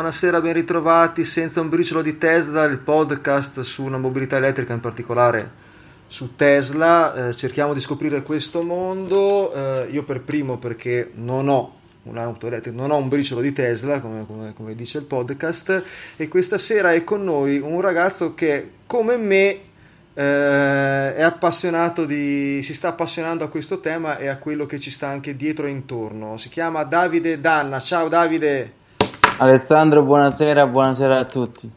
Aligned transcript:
Buonasera, 0.00 0.40
ben 0.40 0.54
ritrovati. 0.54 1.26
Senza 1.26 1.60
un 1.60 1.68
briciolo 1.68 2.00
di 2.00 2.16
Tesla, 2.16 2.64
il 2.64 2.78
podcast 2.78 3.60
su 3.60 3.84
una 3.84 3.98
mobilità 3.98 4.38
elettrica, 4.38 4.72
in 4.72 4.80
particolare 4.80 5.50
su 6.06 6.36
Tesla. 6.36 7.28
Eh, 7.28 7.36
cerchiamo 7.36 7.74
di 7.74 7.80
scoprire 7.80 8.22
questo 8.22 8.62
mondo. 8.62 9.52
Eh, 9.52 9.88
io 9.90 10.02
per 10.04 10.22
primo, 10.22 10.56
perché 10.56 11.10
non 11.16 11.48
ho 11.50 11.80
un'auto 12.04 12.46
elettrica, 12.46 12.74
non 12.74 12.90
ho 12.90 12.96
un 12.96 13.10
briciolo 13.10 13.42
di 13.42 13.52
Tesla, 13.52 14.00
come, 14.00 14.24
come, 14.24 14.54
come, 14.54 14.74
dice 14.74 14.96
il 14.96 15.04
podcast. 15.04 15.84
E 16.16 16.28
questa 16.28 16.56
sera 16.56 16.94
è 16.94 17.04
con 17.04 17.22
noi 17.22 17.58
un 17.58 17.82
ragazzo 17.82 18.32
che, 18.34 18.70
come 18.86 19.18
me, 19.18 19.60
eh, 20.14 21.14
è 21.14 21.22
appassionato 21.22 22.06
di, 22.06 22.62
si 22.62 22.72
sta 22.72 22.88
appassionando 22.88 23.44
a 23.44 23.48
questo 23.48 23.80
tema 23.80 24.16
e 24.16 24.28
a 24.28 24.38
quello 24.38 24.64
che 24.64 24.80
ci 24.80 24.90
sta 24.90 25.08
anche 25.08 25.36
dietro 25.36 25.66
e 25.66 25.70
intorno. 25.70 26.38
Si 26.38 26.48
chiama 26.48 26.84
Davide 26.84 27.38
Danna. 27.38 27.80
Ciao 27.80 28.08
Davide. 28.08 28.78
Alessandro, 29.40 30.02
buonasera, 30.02 30.66
buonasera 30.66 31.18
a 31.18 31.24
tutti. 31.24 31.70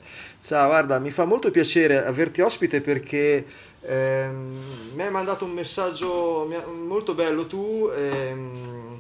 Ciao, 0.43 0.67
guarda, 0.67 0.99
mi 0.99 1.11
fa 1.11 1.23
molto 1.23 1.49
piacere 1.49 2.05
averti 2.05 2.41
ospite 2.41 2.81
perché 2.81 3.45
ehm, 3.79 4.59
mi 4.93 5.01
hai 5.01 5.09
mandato 5.09 5.45
un 5.45 5.51
messaggio 5.51 6.45
molto 6.85 7.13
bello 7.13 7.47
tu, 7.47 7.89
ehm, 7.95 8.99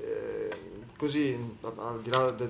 eh, 0.00 0.48
così, 0.96 1.36
al 1.60 2.00
di 2.00 2.08
là 2.08 2.30
de, 2.30 2.48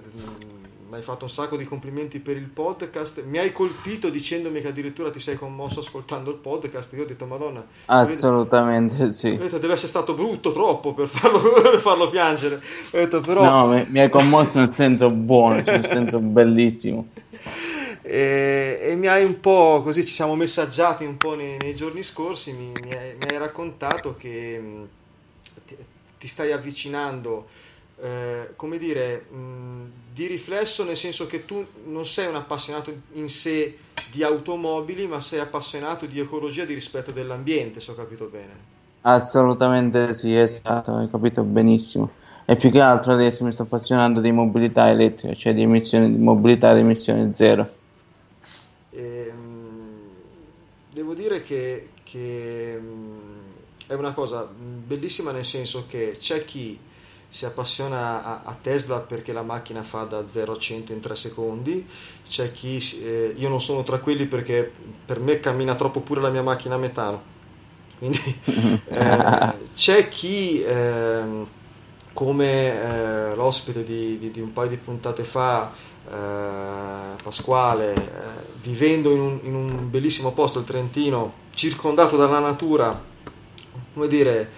mi 0.88 0.96
hai 0.96 1.02
fatto 1.02 1.24
un 1.24 1.30
sacco 1.30 1.58
di 1.58 1.64
complimenti 1.64 2.18
per 2.18 2.36
il 2.38 2.48
podcast, 2.48 3.22
mi 3.24 3.36
hai 3.36 3.52
colpito 3.52 4.08
dicendomi 4.08 4.62
che 4.62 4.68
addirittura 4.68 5.10
ti 5.10 5.20
sei 5.20 5.36
commosso 5.36 5.80
ascoltando 5.80 6.30
il 6.30 6.38
podcast, 6.38 6.94
io 6.94 7.02
ho 7.02 7.06
detto 7.06 7.26
madonna. 7.26 7.62
Assolutamente 7.84 8.96
vede, 8.96 9.12
sì. 9.12 9.36
Detto, 9.36 9.58
deve 9.58 9.74
essere 9.74 9.88
stato 9.88 10.14
brutto 10.14 10.50
troppo 10.50 10.94
per 10.94 11.06
farlo, 11.06 11.40
per 11.60 11.76
farlo 11.78 12.08
piangere. 12.08 12.62
Detto, 12.90 13.20
però... 13.20 13.44
No, 13.44 13.66
mi, 13.66 13.84
mi 13.86 14.00
hai 14.00 14.08
commosso 14.08 14.60
nel 14.60 14.70
senso 14.70 15.08
buono, 15.08 15.62
cioè 15.62 15.78
nel 15.78 15.90
senso 15.90 16.20
bellissimo. 16.20 17.08
E, 18.00 18.78
e, 18.80 18.94
mi 18.94 19.08
hai 19.08 19.22
un 19.24 19.38
po' 19.40 19.82
così 19.84 20.06
ci 20.06 20.14
siamo 20.14 20.34
messaggiati 20.34 21.04
un 21.04 21.18
po' 21.18 21.36
nei, 21.36 21.58
nei 21.60 21.74
giorni 21.74 22.02
scorsi 22.02 22.52
mi, 22.52 22.72
mi, 22.82 22.94
hai, 22.94 23.14
mi, 23.14 23.26
hai, 23.30 23.36
raccontato 23.36 24.14
che 24.14 24.58
mh, 24.58 24.88
ti, 25.66 25.76
ti, 26.18 26.26
stai 26.26 26.52
avvicinando 26.52 27.48
eh, 28.00 28.50
come 28.56 28.78
dire 28.78 29.26
mh, 29.30 29.90
di 30.12 30.26
riflesso 30.26 30.84
nel 30.84 30.96
senso 30.96 31.26
che 31.26 31.44
tu 31.44 31.64
non 31.86 32.06
sei 32.06 32.26
un 32.26 32.36
appassionato 32.36 32.92
in 33.12 33.28
sé 33.28 33.76
di 34.10 34.22
automobili 34.22 35.06
ma 35.06 35.20
sei 35.20 35.40
appassionato 35.40 36.06
di 36.06 36.20
ecologia 36.20 36.62
e 36.62 36.66
di 36.66 36.74
rispetto 36.74 37.10
dell'ambiente 37.10 37.80
se 37.80 37.90
ho 37.90 37.94
capito 37.94 38.26
bene. 38.26 38.76
Assolutamente 39.02 40.14
sì 40.14 40.34
esatto 40.34 40.94
hai 40.94 41.10
capito 41.10 41.42
benissimo. 41.42 42.10
E 42.44 42.56
più 42.56 42.70
che 42.70 42.80
altro 42.80 43.12
adesso 43.12 43.44
mi 43.44 43.52
sto 43.52 43.62
appassionando 43.62 44.20
di 44.20 44.32
mobilità 44.32 44.88
elettrica 44.88 45.34
cioè 45.34 45.54
di 45.54 45.62
emissioni 45.62 46.10
di 46.10 46.22
mobilità 46.22 46.72
di 46.74 46.80
emissione 46.80 47.30
zero. 47.34 47.76
Devo 50.98 51.14
dire 51.14 51.42
che, 51.42 51.90
che 52.02 52.76
è 53.86 53.94
una 53.94 54.12
cosa 54.12 54.44
bellissima 54.52 55.30
nel 55.30 55.44
senso 55.44 55.84
che 55.86 56.16
c'è 56.18 56.44
chi 56.44 56.76
si 57.28 57.44
appassiona 57.44 58.24
a, 58.24 58.40
a, 58.44 58.56
Tesla 58.60 59.00
perché 59.00 59.32
la 59.32 59.42
macchina 59.42 59.82
fa 59.82 60.04
da 60.04 60.26
0 60.26 60.52
a 60.52 60.58
100 60.58 60.92
in 60.92 61.00
3 61.00 61.16
secondi, 61.16 61.86
c'è 62.28 62.52
chi, 62.52 62.78
eh, 63.02 63.34
io 63.36 63.48
non 63.48 63.60
sono 63.60 63.82
tra 63.82 63.98
quelli 63.98 64.26
perché 64.26 64.70
per 65.04 65.20
me 65.20 65.38
cammina 65.40 65.74
troppo 65.74 66.00
pure 66.00 66.20
la 66.20 66.30
mia 66.30 66.42
macchina 66.42 66.76
a 66.76 66.78
metano, 66.78 67.22
quindi 67.98 68.40
eh, 68.88 69.52
c'è 69.74 70.08
chi 70.08 70.62
eh, 70.62 71.46
come 72.12 73.34
l'ospite 73.34 73.84
di, 73.84 74.18
di, 74.18 74.30
di, 74.32 74.40
un 74.40 74.52
paio 74.52 74.68
di 74.70 74.76
puntate 74.76 75.22
fa, 75.22 75.72
eh, 76.10 77.22
Pasquale, 77.22 77.92
eh, 77.92 78.00
vivendo 78.62 79.12
in 79.12 79.20
un, 79.20 79.38
in 79.42 79.54
un 79.54 79.90
bellissimo 79.90 80.32
posto, 80.32 80.60
il 80.60 80.64
Trentino, 80.64 81.32
circondato 81.54 82.16
dalla 82.16 82.38
natura, 82.38 83.00
come 83.92 84.08
dire, 84.08 84.50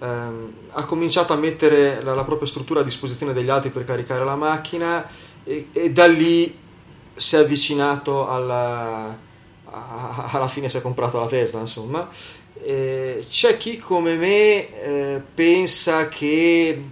ehm, 0.00 0.52
ha 0.70 0.84
cominciato 0.84 1.32
a 1.32 1.36
mettere 1.36 2.02
la, 2.02 2.14
la, 2.14 2.24
propria 2.24 2.48
struttura 2.48 2.80
a 2.80 2.84
disposizione 2.84 3.32
degli 3.32 3.48
altri 3.50 3.70
per 3.70 3.84
caricare 3.84 4.24
la 4.24 4.36
macchina 4.36 5.08
e, 5.44 5.68
e 5.72 5.90
da 5.90 6.06
lì 6.06 6.58
si 7.14 7.36
è 7.36 7.38
avvicinato 7.38 8.28
alla, 8.28 9.18
a, 9.64 10.28
alla 10.32 10.48
fine 10.48 10.68
si 10.68 10.78
è 10.78 10.80
comprato 10.80 11.18
la 11.18 11.26
Tesla 11.26 11.60
insomma. 11.60 12.08
Eh, 12.62 13.24
c'è 13.28 13.56
chi 13.56 13.78
come 13.78 14.16
me 14.16 14.82
eh, 14.82 15.22
pensa 15.34 16.08
che 16.08 16.82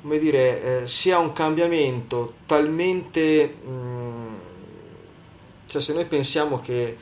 come 0.00 0.18
dire, 0.18 0.82
eh, 0.82 0.88
sia 0.88 1.18
un 1.18 1.32
cambiamento 1.32 2.34
talmente 2.46 3.54
mh, 3.62 3.70
mm, 3.70 4.34
cioè 5.66 5.82
se 5.82 5.92
noi 5.92 6.06
pensiamo 6.06 6.60
che 6.60 6.96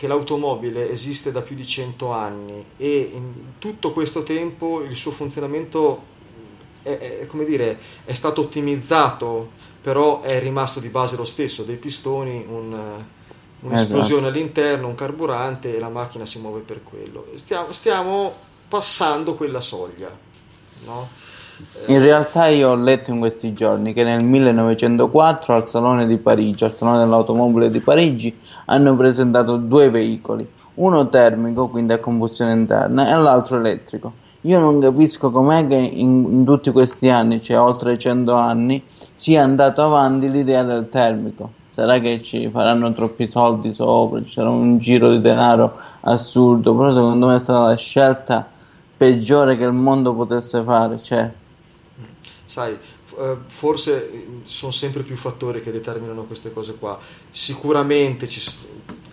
che 0.00 0.06
l'automobile 0.06 0.90
esiste 0.90 1.30
da 1.30 1.42
più 1.42 1.54
di 1.54 1.66
100 1.66 2.10
anni 2.10 2.64
e 2.78 3.10
in 3.12 3.32
tutto 3.58 3.92
questo 3.92 4.22
tempo 4.22 4.80
il 4.80 4.96
suo 4.96 5.10
funzionamento 5.10 6.04
è, 6.82 7.18
è, 7.20 7.26
come 7.26 7.44
dire, 7.44 7.78
è 8.06 8.14
stato 8.14 8.40
ottimizzato, 8.40 9.50
però 9.82 10.22
è 10.22 10.40
rimasto 10.40 10.80
di 10.80 10.88
base 10.88 11.16
lo 11.16 11.26
stesso, 11.26 11.64
dei 11.64 11.76
pistoni, 11.76 12.42
un, 12.48 12.74
un'esplosione 13.60 14.22
esatto. 14.22 14.38
all'interno, 14.38 14.86
un 14.86 14.94
carburante 14.94 15.76
e 15.76 15.78
la 15.78 15.90
macchina 15.90 16.24
si 16.24 16.38
muove 16.38 16.60
per 16.60 16.82
quello. 16.82 17.26
Stiamo, 17.34 17.70
stiamo 17.72 18.32
passando 18.68 19.34
quella 19.34 19.60
soglia. 19.60 20.08
No? 20.86 21.08
In 21.88 21.98
realtà 21.98 22.46
io 22.46 22.70
ho 22.70 22.74
letto 22.74 23.10
in 23.10 23.18
questi 23.18 23.52
giorni 23.52 23.92
che 23.92 24.02
nel 24.02 24.24
1904 24.24 25.54
al 25.54 25.68
Salone 25.68 26.06
di 26.06 26.16
Parigi, 26.16 26.64
al 26.64 26.74
Salone 26.74 27.00
dell'Automobile 27.00 27.70
di 27.70 27.80
Parigi, 27.80 28.34
hanno 28.70 28.96
presentato 28.96 29.56
due 29.56 29.90
veicoli, 29.90 30.48
uno 30.74 31.08
termico, 31.08 31.68
quindi 31.68 31.92
a 31.92 31.98
combustione 31.98 32.52
interna, 32.52 33.08
e 33.08 33.20
l'altro 33.20 33.56
elettrico. 33.56 34.12
Io 34.42 34.58
non 34.58 34.80
capisco 34.80 35.30
com'è 35.30 35.66
che 35.66 35.74
in, 35.74 36.26
in 36.30 36.44
tutti 36.44 36.70
questi 36.70 37.08
anni, 37.08 37.42
cioè 37.42 37.58
oltre 37.58 37.98
100 37.98 38.32
anni, 38.32 38.82
sia 39.14 39.42
andato 39.42 39.82
avanti 39.82 40.30
l'idea 40.30 40.62
del 40.62 40.88
termico. 40.88 41.58
Sarà 41.72 41.98
che 41.98 42.22
ci 42.22 42.48
faranno 42.48 42.92
troppi 42.92 43.28
soldi 43.28 43.74
sopra, 43.74 44.22
ci 44.22 44.32
sarà 44.32 44.48
un 44.48 44.78
giro 44.78 45.10
di 45.10 45.20
denaro 45.20 45.76
assurdo, 46.02 46.74
però 46.74 46.92
secondo 46.92 47.26
me 47.26 47.36
è 47.36 47.40
stata 47.40 47.66
la 47.66 47.76
scelta 47.76 48.48
peggiore 48.96 49.56
che 49.56 49.64
il 49.64 49.72
mondo 49.72 50.14
potesse 50.14 50.62
fare. 50.62 51.02
Cioè, 51.02 51.30
sai, 52.46 52.76
eh, 53.20 53.36
forse 53.48 54.26
sono 54.44 54.72
sempre 54.72 55.02
più 55.02 55.14
fattori 55.14 55.60
che 55.60 55.70
determinano 55.70 56.24
queste 56.24 56.52
cose 56.52 56.74
qua. 56.74 56.98
Sicuramente 57.30 58.26
ci, 58.26 58.40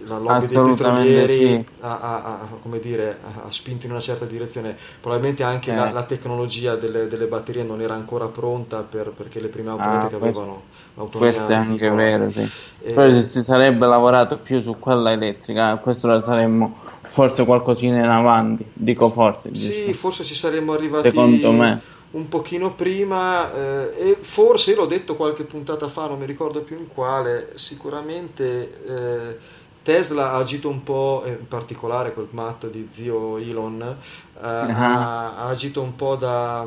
la 0.06 0.18
lobby 0.18 0.48
dei 0.48 0.64
petrolieri 0.64 1.38
sì. 1.38 1.66
ha, 1.82 2.00
ha, 2.00 2.40
ha, 2.42 2.78
dire, 2.80 3.20
ha, 3.24 3.52
spinto 3.52 3.86
in 3.86 3.92
una 3.92 4.00
certa 4.00 4.24
direzione. 4.24 4.78
Probabilmente 5.02 5.44
anche 5.44 5.72
eh. 5.72 5.76
la, 5.76 5.92
la, 5.92 6.04
tecnologia 6.04 6.76
delle, 6.76 7.08
delle, 7.08 7.26
batterie 7.26 7.64
non 7.64 7.82
era 7.82 7.96
ancora 7.96 8.28
pronta 8.28 8.82
per, 8.84 9.12
perché 9.12 9.42
le 9.42 9.50
prime 9.50 9.72
auto 9.72 9.82
ah, 9.82 9.90
elettriche 9.90 10.16
avevano 10.16 10.62
l'autonomia. 10.96 11.30
Questo 11.32 11.52
è 11.52 11.56
anche 11.56 11.90
vero, 11.92 12.32
sì. 12.32 12.50
E... 12.84 12.94
Poi 12.94 13.14
se 13.16 13.24
si 13.24 13.44
sarebbe 13.44 13.86
lavorato 13.88 14.38
più 14.38 14.62
su 14.62 14.78
quella 14.80 15.12
elettrica, 15.12 15.76
questo 15.78 16.08
la 16.08 16.22
saremmo 16.22 16.78
forse 17.10 17.46
qualcosina 17.46 17.98
in 17.98 18.06
avanti, 18.06 18.66
dico 18.72 19.10
forse. 19.10 19.54
Sì, 19.54 19.92
forse 19.94 20.24
ci 20.24 20.36
saremmo 20.36 20.72
arrivati 20.72 21.10
secondo 21.10 21.52
me 21.52 21.96
un 22.12 22.30
pochino 22.30 22.74
prima 22.74 23.54
eh, 23.54 24.10
e 24.10 24.18
forse 24.22 24.76
l'ho 24.76 24.86
detto 24.86 25.16
qualche 25.16 25.44
puntata 25.44 25.88
fa, 25.88 26.08
non 26.08 26.20
mi 26.20 26.26
ricordo 26.26 26.62
più 26.62 26.78
in 26.78 26.88
quale, 26.88 27.52
sicuramente 27.56 28.86
eh, 28.88 29.38
Tesla 29.84 30.32
ha 30.32 30.38
agito 30.38 30.70
un 30.70 30.84
po', 30.84 31.24
in 31.26 31.48
particolare 31.48 32.14
quel 32.14 32.28
matto 32.32 32.68
di 32.68 32.88
zio 32.90 33.38
Elon, 33.38 33.82
eh, 33.82 34.40
uh-huh. 34.40 34.72
ha, 34.72 35.38
ha, 35.38 35.46
agito 35.48 35.82
un 35.82 35.96
po' 35.96 36.16
da, 36.16 36.66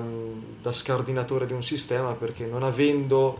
da 0.60 0.72
scardinatore 0.72 1.46
di 1.46 1.52
un 1.52 1.62
sistema 1.62 2.12
perché 2.12 2.46
non 2.46 2.62
avendo 2.62 3.38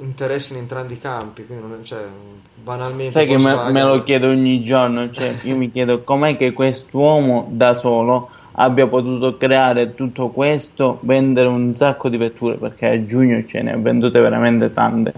interessi 0.00 0.52
in 0.52 0.60
entrambi 0.60 0.94
i 0.94 0.98
campi, 0.98 1.44
quindi 1.44 1.66
non 1.66 1.84
cioè, 1.84 2.06
banalmente... 2.54 3.10
Sai 3.10 3.26
che 3.26 3.38
me, 3.38 3.70
me, 3.70 3.82
lo 3.82 4.02
chiedo 4.04 4.28
ogni 4.28 4.62
giorno, 4.62 5.10
cioè, 5.10 5.34
io 5.42 5.56
mi 5.56 5.70
chiedo 5.70 6.02
com'è 6.02 6.36
che 6.36 6.52
quest'uomo 6.52 7.48
da 7.50 7.74
solo 7.74 8.30
abbia 8.58 8.86
potuto 8.86 9.36
creare 9.36 9.94
tutto 9.94 10.28
questo, 10.28 10.98
vendere 11.02 11.48
un 11.48 11.74
sacco 11.74 12.08
di 12.08 12.16
vetture, 12.16 12.56
perché 12.56 12.88
a 12.88 13.04
giugno 13.04 13.44
ce 13.46 13.62
ne 13.62 13.72
ha 13.72 13.76
vendute 13.76 14.20
veramente 14.20 14.72
tante, 14.72 15.12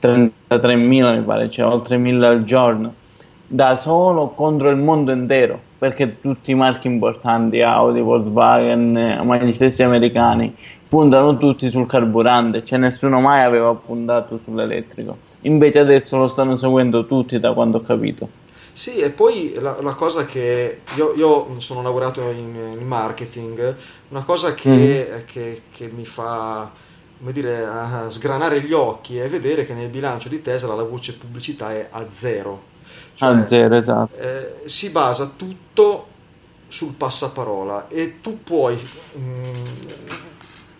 33.000 0.00 1.16
mi 1.16 1.22
pare, 1.22 1.50
cioè 1.50 1.66
oltre 1.66 1.96
1.000 1.96 2.22
al 2.22 2.44
giorno, 2.44 2.94
da 3.46 3.76
solo 3.76 4.28
contro 4.28 4.70
il 4.70 4.76
mondo 4.76 5.12
intero, 5.12 5.58
perché 5.78 6.20
tutti 6.20 6.52
i 6.52 6.54
marchi 6.54 6.86
importanti, 6.86 7.60
Audi, 7.62 8.00
Volkswagen, 8.00 9.20
ma 9.24 9.36
gli 9.38 9.54
stessi 9.54 9.82
americani, 9.82 10.54
puntano 10.88 11.36
tutti 11.38 11.68
sul 11.70 11.86
carburante, 11.86 12.64
cioè 12.64 12.78
nessuno 12.78 13.20
mai 13.20 13.42
aveva 13.42 13.74
puntato 13.74 14.38
sull'elettrico. 14.38 15.16
Invece 15.42 15.80
adesso 15.80 16.16
lo 16.18 16.28
stanno 16.28 16.54
seguendo 16.54 17.06
tutti 17.06 17.40
da 17.40 17.52
quanto 17.52 17.78
ho 17.78 17.82
capito. 17.82 18.28
Sì, 18.72 18.98
e 18.98 19.10
poi 19.10 19.54
la, 19.58 19.80
la 19.82 19.94
cosa 19.94 20.24
che 20.24 20.80
io, 20.96 21.12
io, 21.14 21.60
sono 21.60 21.82
lavorato 21.82 22.22
in, 22.30 22.76
in, 22.78 22.86
marketing, 22.86 23.76
una 24.08 24.24
cosa 24.24 24.54
che, 24.54 25.08
mm. 25.10 25.26
che, 25.26 25.62
che 25.70 25.88
mi 25.88 26.06
fa 26.06 26.70
come 27.22 27.32
dire, 27.32 27.64
sgranare 28.08 28.62
gli 28.62 28.72
occhi 28.72 29.16
è 29.16 29.28
vedere 29.28 29.64
che 29.64 29.74
nel 29.74 29.88
bilancio 29.88 30.28
di 30.28 30.42
Tesla 30.42 30.74
la 30.74 30.82
voce 30.82 31.14
pubblicità 31.14 31.72
è 31.72 31.86
a 31.88 32.06
zero. 32.08 32.70
Cioè, 33.14 33.28
a 33.28 33.46
zero, 33.46 33.76
esatto. 33.76 34.16
Eh, 34.16 34.62
si 34.64 34.90
basa 34.90 35.30
tutto 35.36 36.08
sul 36.66 36.94
passaparola 36.94 37.86
e 37.88 38.20
tu 38.20 38.42
puoi 38.42 38.74
mh, 38.74 39.20
mm, 39.20 39.52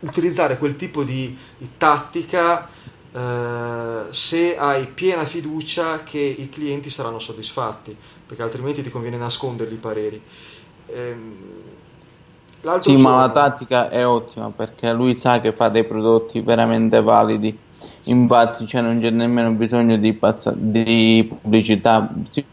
utilizzare 0.00 0.58
quel 0.58 0.74
tipo 0.74 1.04
di, 1.04 1.36
di 1.58 1.70
tattica 1.76 2.68
eh, 3.12 4.04
se 4.10 4.56
hai 4.56 4.86
piena 4.86 5.24
fiducia 5.24 6.02
che 6.02 6.18
i 6.18 6.48
clienti 6.48 6.90
saranno 6.90 7.18
soddisfatti, 7.18 7.96
perché 8.26 8.42
altrimenti 8.42 8.82
ti 8.82 8.90
conviene 8.90 9.16
nasconderli 9.16 9.74
i 9.74 9.78
pareri. 9.78 10.22
Ehm, 10.86 11.34
sì, 12.80 12.92
giorno... 12.92 13.08
ma 13.08 13.20
la 13.20 13.30
tattica 13.30 13.90
è 13.90 14.06
ottima 14.06 14.50
perché 14.50 14.92
lui 14.92 15.16
sa 15.16 15.40
che 15.40 15.52
fa 15.52 15.68
dei 15.68 15.84
prodotti 15.84 16.40
veramente 16.40 17.02
validi. 17.02 17.58
Infatti, 18.04 18.66
cioè, 18.66 18.80
non 18.80 19.00
c'è 19.00 19.10
nemmeno 19.10 19.50
bisogno 19.52 19.96
di, 19.96 20.12
passa- 20.12 20.54
di 20.56 21.26
pubblicità. 21.28 22.08
Sì 22.28 22.44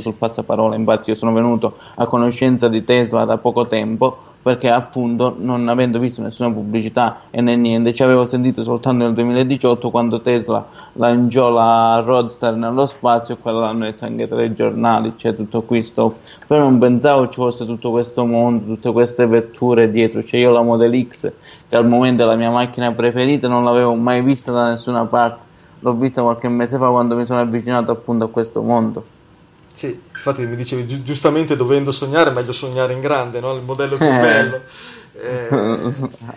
sul 0.00 0.14
passaparola. 0.14 0.74
Infatti, 0.74 1.10
io 1.10 1.16
sono 1.16 1.32
venuto 1.32 1.78
a 1.94 2.06
conoscenza 2.06 2.68
di 2.68 2.84
Tesla 2.84 3.24
da 3.24 3.38
poco 3.38 3.66
tempo 3.66 4.34
perché 4.46 4.70
appunto 4.70 5.34
non 5.36 5.66
avendo 5.66 5.98
visto 5.98 6.22
nessuna 6.22 6.52
pubblicità 6.52 7.22
e 7.32 7.40
né 7.40 7.56
niente 7.56 7.92
ci 7.92 8.04
avevo 8.04 8.24
sentito 8.26 8.62
soltanto 8.62 9.04
nel 9.04 9.12
2018 9.12 9.90
quando 9.90 10.20
Tesla 10.20 10.64
lanciò 10.92 11.50
la 11.50 12.00
Roadster 12.04 12.54
nello 12.54 12.86
spazio 12.86 13.34
e 13.34 13.38
quello 13.38 13.58
l'hanno 13.58 13.86
detto 13.86 14.04
anche 14.04 14.28
tra 14.28 14.40
i 14.44 14.54
giornali 14.54 15.16
c'è 15.16 15.34
tutto 15.34 15.62
qui 15.62 15.82
stuff. 15.82 16.14
Però 16.46 16.60
non 16.60 16.78
pensavo 16.78 17.28
ci 17.28 17.40
fosse 17.40 17.66
tutto 17.66 17.90
questo 17.90 18.24
mondo 18.24 18.66
tutte 18.66 18.92
queste 18.92 19.26
vetture 19.26 19.90
dietro. 19.90 20.22
Cioè 20.22 20.38
io 20.38 20.52
la 20.52 20.62
Model 20.62 21.08
X 21.08 21.32
che 21.68 21.74
al 21.74 21.88
momento 21.88 22.22
è 22.22 22.26
la 22.26 22.36
mia 22.36 22.50
macchina 22.50 22.92
preferita 22.92 23.48
non 23.48 23.64
l'avevo 23.64 23.94
mai 23.94 24.22
vista 24.22 24.52
da 24.52 24.68
nessuna 24.68 25.06
parte. 25.06 25.42
L'ho 25.80 25.92
vista 25.94 26.22
qualche 26.22 26.48
mese 26.48 26.78
fa 26.78 26.88
quando 26.88 27.16
mi 27.16 27.26
sono 27.26 27.40
avvicinato 27.40 27.90
appunto 27.90 28.26
a 28.26 28.28
questo 28.28 28.62
mondo 28.62 29.15
sì, 29.76 29.88
infatti 30.10 30.46
mi 30.46 30.56
dicevi 30.56 30.86
gi- 30.86 31.02
giustamente 31.02 31.54
dovendo 31.54 31.92
sognare, 31.92 32.30
meglio 32.30 32.52
sognare 32.52 32.94
in 32.94 33.00
grande, 33.00 33.40
no? 33.40 33.52
Il 33.52 33.62
modello 33.62 33.98
più 33.98 34.06
eh. 34.06 34.20
bello. 34.20 34.62
Eh. 35.18 35.48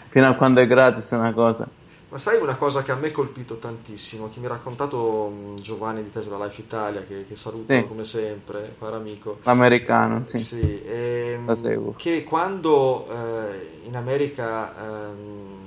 Fino 0.07 0.25
a 0.25 0.35
quando 0.35 0.61
è 0.61 0.67
gratis 0.67 1.11
è 1.11 1.17
una 1.17 1.33
cosa. 1.33 1.67
Ma 2.07 2.17
sai 2.17 2.41
una 2.41 2.55
cosa 2.55 2.81
che 2.81 2.93
a 2.93 2.95
me 2.95 3.07
ha 3.07 3.11
colpito 3.11 3.57
tantissimo, 3.57 4.29
che 4.29 4.39
mi 4.39 4.45
ha 4.45 4.49
raccontato 4.49 5.29
mm, 5.29 5.55
Giovanni 5.57 6.01
di 6.01 6.09
Tesla 6.09 6.37
Life 6.37 6.61
Italia, 6.61 7.03
che, 7.03 7.25
che 7.27 7.35
saluto 7.35 7.73
sì. 7.73 7.85
come 7.85 8.05
sempre, 8.05 8.73
caro 8.79 8.95
amico. 8.95 9.39
L'americano, 9.43 10.23
sì. 10.23 10.37
sì 10.37 10.81
ehm, 10.85 11.95
che 11.97 12.23
quando 12.23 13.05
eh, 13.09 13.79
in 13.83 13.97
America 13.97 14.73
ehm, 15.09 15.58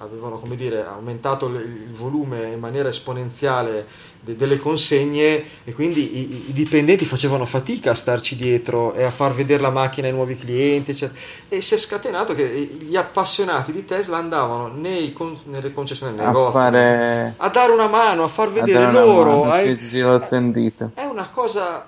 avevano, 0.00 0.38
come 0.38 0.56
dire, 0.56 0.84
aumentato 0.84 1.46
il, 1.46 1.90
volume 1.92 2.52
in 2.52 2.58
maniera 2.58 2.88
esponenziale 2.88 3.86
de- 4.20 4.34
delle 4.34 4.58
consegne 4.58 5.44
e 5.64 5.72
quindi 5.72 6.18
i-, 6.18 6.48
i, 6.48 6.52
dipendenti 6.52 7.04
facevano 7.04 7.44
fatica 7.44 7.90
a 7.90 7.94
starci 7.94 8.36
dietro 8.36 8.94
e 8.94 9.04
a 9.04 9.10
far 9.10 9.34
vedere 9.34 9.60
la 9.60 9.70
macchina 9.70 10.06
ai 10.06 10.12
nuovi 10.12 10.36
clienti 10.36 10.92
eccetera. 10.92 11.18
e 11.48 11.60
si 11.60 11.74
è 11.74 11.78
scatenato 11.78 12.34
che 12.34 12.46
gli 12.46 12.96
appassionati 12.96 13.72
di 13.72 13.84
Tesla 13.84 14.16
andavano 14.16 14.72
con- 15.12 15.38
nelle 15.44 15.72
concessionarie 15.72 16.18
nei 16.20 16.26
negozi 16.26 16.58
fare... 16.58 17.34
a 17.36 17.48
dare 17.48 17.72
una 17.72 17.88
mano 17.88 18.24
a 18.24 18.28
far 18.28 18.50
vedere 18.50 18.90
loro 18.92 19.44
mano, 19.44 19.52
a... 19.52 19.76
sì, 19.76 20.00
l'ho 20.00 20.18
sentito 20.18 20.92
è 20.94 21.04
una 21.04 21.28
cosa 21.28 21.86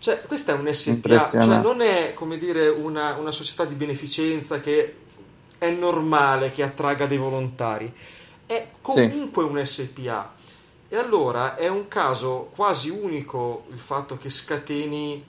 cioè, 0.00 0.20
questa 0.26 0.52
è 0.52 0.54
un 0.54 0.72
SPA, 0.72 1.28
cioè 1.30 1.44
non 1.44 1.80
è 1.80 2.12
come 2.14 2.38
dire 2.38 2.68
una, 2.68 3.16
una 3.16 3.32
società 3.32 3.64
di 3.64 3.74
beneficenza 3.74 4.60
che 4.60 4.94
è 5.58 5.70
normale 5.70 6.52
che 6.52 6.62
attragga 6.62 7.06
dei 7.06 7.18
volontari, 7.18 7.92
è 8.46 8.68
comunque 8.80 9.44
sì. 9.44 9.48
un 9.50 9.66
SPA. 9.66 10.36
E 10.88 10.96
allora 10.96 11.56
è 11.56 11.68
un 11.68 11.86
caso 11.86 12.50
quasi 12.54 12.88
unico 12.88 13.66
il 13.70 13.78
fatto 13.78 14.16
che 14.16 14.30
scateni 14.30 15.22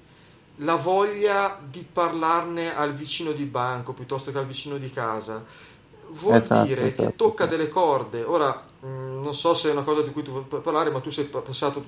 la 0.61 0.75
voglia 0.75 1.59
di 1.61 1.85
parlarne 1.91 2.73
al 2.73 2.93
vicino 2.93 3.31
di 3.33 3.43
banco 3.43 3.93
piuttosto 3.93 4.31
che 4.31 4.37
al 4.37 4.45
vicino 4.45 4.77
di 4.77 4.89
casa. 4.89 5.43
Vuol 6.11 6.37
esatto, 6.37 6.65
dire 6.65 6.87
esatto. 6.87 7.03
che 7.03 7.15
tocca 7.15 7.45
delle 7.45 7.67
corde. 7.67 8.23
Ora, 8.23 8.65
mm, 8.85 9.21
non 9.21 9.33
so 9.33 9.53
se 9.53 9.69
è 9.69 9.71
una 9.71 9.83
cosa 9.83 10.01
di 10.01 10.11
cui 10.11 10.23
tu 10.23 10.31
vuoi 10.31 10.61
parlare, 10.61 10.89
ma 10.89 10.99
tu 10.99 11.09
sei 11.09 11.25
passato 11.25 11.83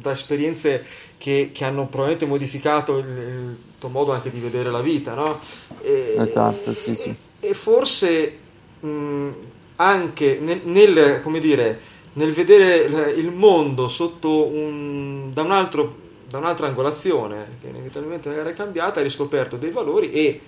da 0.00 0.12
esperienze 0.12 0.84
che, 1.18 1.50
che 1.52 1.64
hanno 1.64 1.86
probabilmente 1.86 2.26
modificato 2.26 2.98
il, 2.98 3.06
il, 3.06 3.58
tuo 3.78 3.88
modo 3.88 4.12
anche 4.12 4.30
di 4.30 4.40
vedere 4.40 4.70
la 4.70 4.80
vita, 4.80 5.14
no? 5.14 5.40
E, 5.80 6.16
esatto, 6.18 6.72
sì, 6.74 6.94
sì. 6.94 7.14
E 7.40 7.54
forse 7.54 8.38
mh, 8.80 9.28
anche 9.76 10.38
nel, 10.40 10.60
nel, 10.64 11.20
come 11.22 11.40
dire, 11.40 11.80
nel 12.14 12.32
vedere 12.32 13.10
il 13.12 13.30
mondo 13.30 13.88
sotto 13.88 14.46
un, 14.46 15.30
da, 15.32 15.42
un 15.42 15.52
altro, 15.52 15.96
da 16.28 16.38
un'altra 16.38 16.66
angolazione, 16.66 17.58
che 17.60 17.68
inevitabilmente 17.68 18.32
era 18.34 18.52
cambiata, 18.52 18.98
hai 18.98 19.04
riscoperto 19.04 19.56
dei 19.56 19.70
valori 19.70 20.12
e 20.12 20.40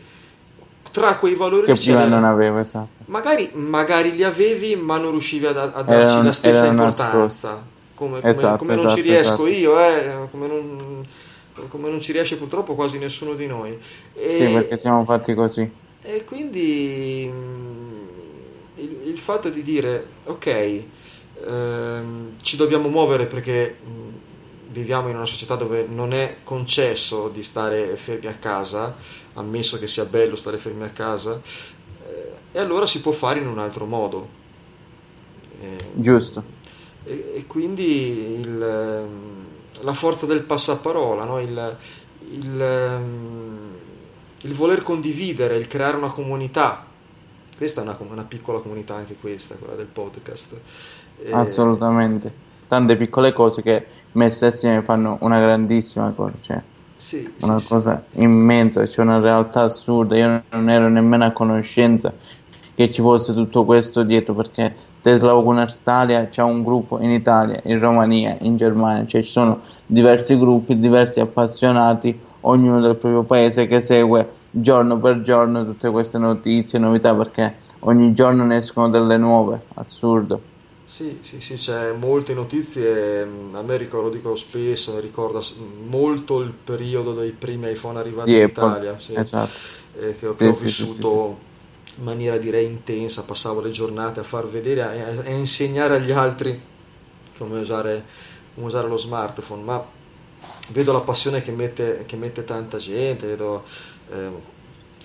tra 0.92 1.16
quei 1.16 1.34
valori 1.34 1.66
che 1.66 1.74
prima 1.74 2.04
non 2.04 2.24
avevo, 2.24 2.58
esatto. 2.58 3.04
Magari, 3.06 3.50
magari, 3.54 4.12
li 4.14 4.22
avevi, 4.22 4.76
ma 4.76 4.98
non 4.98 5.10
riuscivi 5.10 5.46
a, 5.46 5.50
a 5.50 5.82
darci 5.82 5.92
erano, 5.92 6.22
la 6.22 6.32
stessa 6.32 6.66
importanza. 6.66 7.64
Come, 7.94 8.20
come, 8.20 8.30
esatto, 8.30 8.58
come 8.58 8.74
esatto, 8.74 8.86
non 8.88 8.96
ci 8.96 9.02
riesco 9.02 9.46
esatto. 9.46 9.46
io, 9.46 9.80
eh, 9.80 10.28
come, 10.30 10.46
non, 10.46 11.06
come 11.68 11.88
non 11.88 12.00
ci 12.00 12.12
riesce 12.12 12.36
purtroppo 12.36 12.74
quasi 12.74 12.98
nessuno 12.98 13.34
di 13.34 13.46
noi. 13.46 13.76
E, 14.14 14.36
sì, 14.36 14.52
perché 14.52 14.76
siamo 14.76 15.02
fatti 15.04 15.34
così. 15.34 15.70
E 16.02 16.24
quindi 16.24 17.30
mm, 17.32 18.02
il, 18.76 19.00
il 19.06 19.18
fatto 19.18 19.48
di 19.48 19.62
dire 19.62 20.06
ok, 20.26 20.82
ehm, 21.46 22.32
ci 22.42 22.56
dobbiamo 22.56 22.88
muovere 22.88 23.26
perché 23.26 23.76
mm, 23.84 24.08
viviamo 24.72 25.08
in 25.08 25.16
una 25.16 25.26
società 25.26 25.54
dove 25.54 25.86
non 25.88 26.12
è 26.12 26.38
concesso 26.42 27.28
di 27.28 27.42
stare 27.42 27.96
fermi 27.96 28.26
a 28.26 28.34
casa, 28.34 28.96
ammesso 29.34 29.78
che 29.78 29.86
sia 29.86 30.04
bello 30.04 30.36
stare 30.36 30.58
fermi 30.58 30.84
a 30.84 30.90
casa, 30.90 31.40
eh, 32.06 32.32
e 32.52 32.58
allora 32.58 32.86
si 32.86 33.00
può 33.00 33.12
fare 33.12 33.40
in 33.40 33.46
un 33.46 33.58
altro 33.58 33.86
modo. 33.86 34.40
Eh, 35.60 35.90
Giusto. 35.94 36.60
E, 37.04 37.32
e 37.36 37.46
quindi 37.46 38.40
il, 38.40 38.62
ehm, 38.62 39.46
la 39.80 39.92
forza 39.92 40.26
del 40.26 40.42
passaparola, 40.42 41.24
no? 41.24 41.40
il, 41.40 41.76
il 42.30 42.60
ehm, 42.60 43.72
il 44.42 44.54
voler 44.54 44.82
condividere, 44.82 45.56
il 45.56 45.66
creare 45.68 45.96
una 45.96 46.10
comunità. 46.10 46.84
Questa 47.56 47.80
è 47.80 47.84
una, 47.84 47.96
una 48.08 48.24
piccola 48.24 48.58
comunità 48.58 48.94
anche 48.94 49.16
questa, 49.20 49.54
quella 49.56 49.74
del 49.74 49.86
podcast. 49.86 50.56
E... 51.22 51.32
Assolutamente. 51.32 52.50
Tante 52.66 52.96
piccole 52.96 53.32
cose 53.32 53.62
che 53.62 53.86
messe 54.12 54.46
assieme 54.46 54.82
fanno 54.82 55.18
una 55.20 55.38
grandissima 55.38 56.10
cosa. 56.10 56.34
Cioè, 56.40 56.62
sì, 57.02 57.28
una 57.40 57.58
sì, 57.58 57.66
cosa 57.66 58.04
sì. 58.12 58.22
immensa, 58.22 58.84
c'è 58.84 59.02
una 59.02 59.18
realtà 59.18 59.62
assurda. 59.62 60.16
Io 60.16 60.42
non 60.50 60.70
ero 60.70 60.88
nemmeno 60.88 61.24
a 61.24 61.32
conoscenza 61.32 62.14
che 62.76 62.92
ci 62.92 63.00
fosse 63.00 63.34
tutto 63.34 63.64
questo 63.64 64.04
dietro 64.04 64.34
perché 64.34 64.72
Tesla 65.02 65.34
Ocular 65.34 65.70
Stalia 65.70 66.28
c'è 66.28 66.42
un 66.42 66.62
gruppo 66.62 67.00
in 67.00 67.10
Italia, 67.10 67.60
in 67.64 67.80
Romania, 67.80 68.36
in 68.42 68.54
Germania, 68.54 69.04
cioè 69.04 69.20
ci 69.20 69.30
sono 69.30 69.62
diversi 69.84 70.38
gruppi, 70.38 70.78
diversi 70.78 71.18
appassionati 71.18 72.16
ognuno 72.42 72.80
del 72.80 72.94
proprio 72.94 73.24
paese 73.24 73.66
che 73.66 73.80
segue 73.80 74.30
giorno 74.48 74.98
per 74.98 75.22
giorno 75.22 75.64
tutte 75.64 75.90
queste 75.90 76.18
notizie, 76.18 76.78
novità, 76.78 77.16
perché 77.16 77.56
ogni 77.80 78.12
giorno 78.12 78.44
ne 78.44 78.58
escono 78.58 78.88
delle 78.88 79.16
nuove, 79.16 79.60
assurdo. 79.74 80.40
Sì, 80.92 81.20
sì, 81.22 81.40
sì, 81.40 81.54
c'è 81.54 81.92
molte 81.92 82.34
notizie, 82.34 83.22
a 83.22 83.62
me 83.62 83.76
ricordo, 83.78 84.08
lo 84.08 84.14
dico 84.14 84.36
spesso, 84.36 84.92
mi 84.92 85.00
ricorda 85.00 85.40
molto 85.88 86.40
il 86.40 86.50
periodo 86.50 87.14
dei 87.14 87.30
primi 87.30 87.70
iPhone 87.70 87.98
arrivati 87.98 88.36
in 88.36 88.42
Italia, 88.42 88.98
sì, 88.98 89.14
esatto. 89.14 89.50
eh, 89.98 90.14
che, 90.18 90.30
che 90.34 90.46
ho 90.46 90.52
vissuto 90.52 91.38
in 91.96 92.04
maniera 92.04 92.36
direi 92.36 92.66
intensa, 92.66 93.22
passavo 93.24 93.62
le 93.62 93.70
giornate 93.70 94.20
a 94.20 94.22
far 94.22 94.46
vedere, 94.46 94.82
a, 94.82 94.90
a 95.22 95.30
insegnare 95.30 95.94
agli 95.96 96.12
altri 96.12 96.60
come 97.38 97.60
usare, 97.60 98.04
come 98.52 98.66
usare 98.66 98.86
lo 98.86 98.98
smartphone, 98.98 99.62
ma 99.62 99.82
vedo 100.72 100.92
la 100.92 101.00
passione 101.00 101.40
che 101.40 101.52
mette, 101.52 102.04
che 102.04 102.16
mette 102.16 102.44
tanta 102.44 102.76
gente, 102.76 103.28
vedo... 103.28 103.64
Eh, 104.10 104.60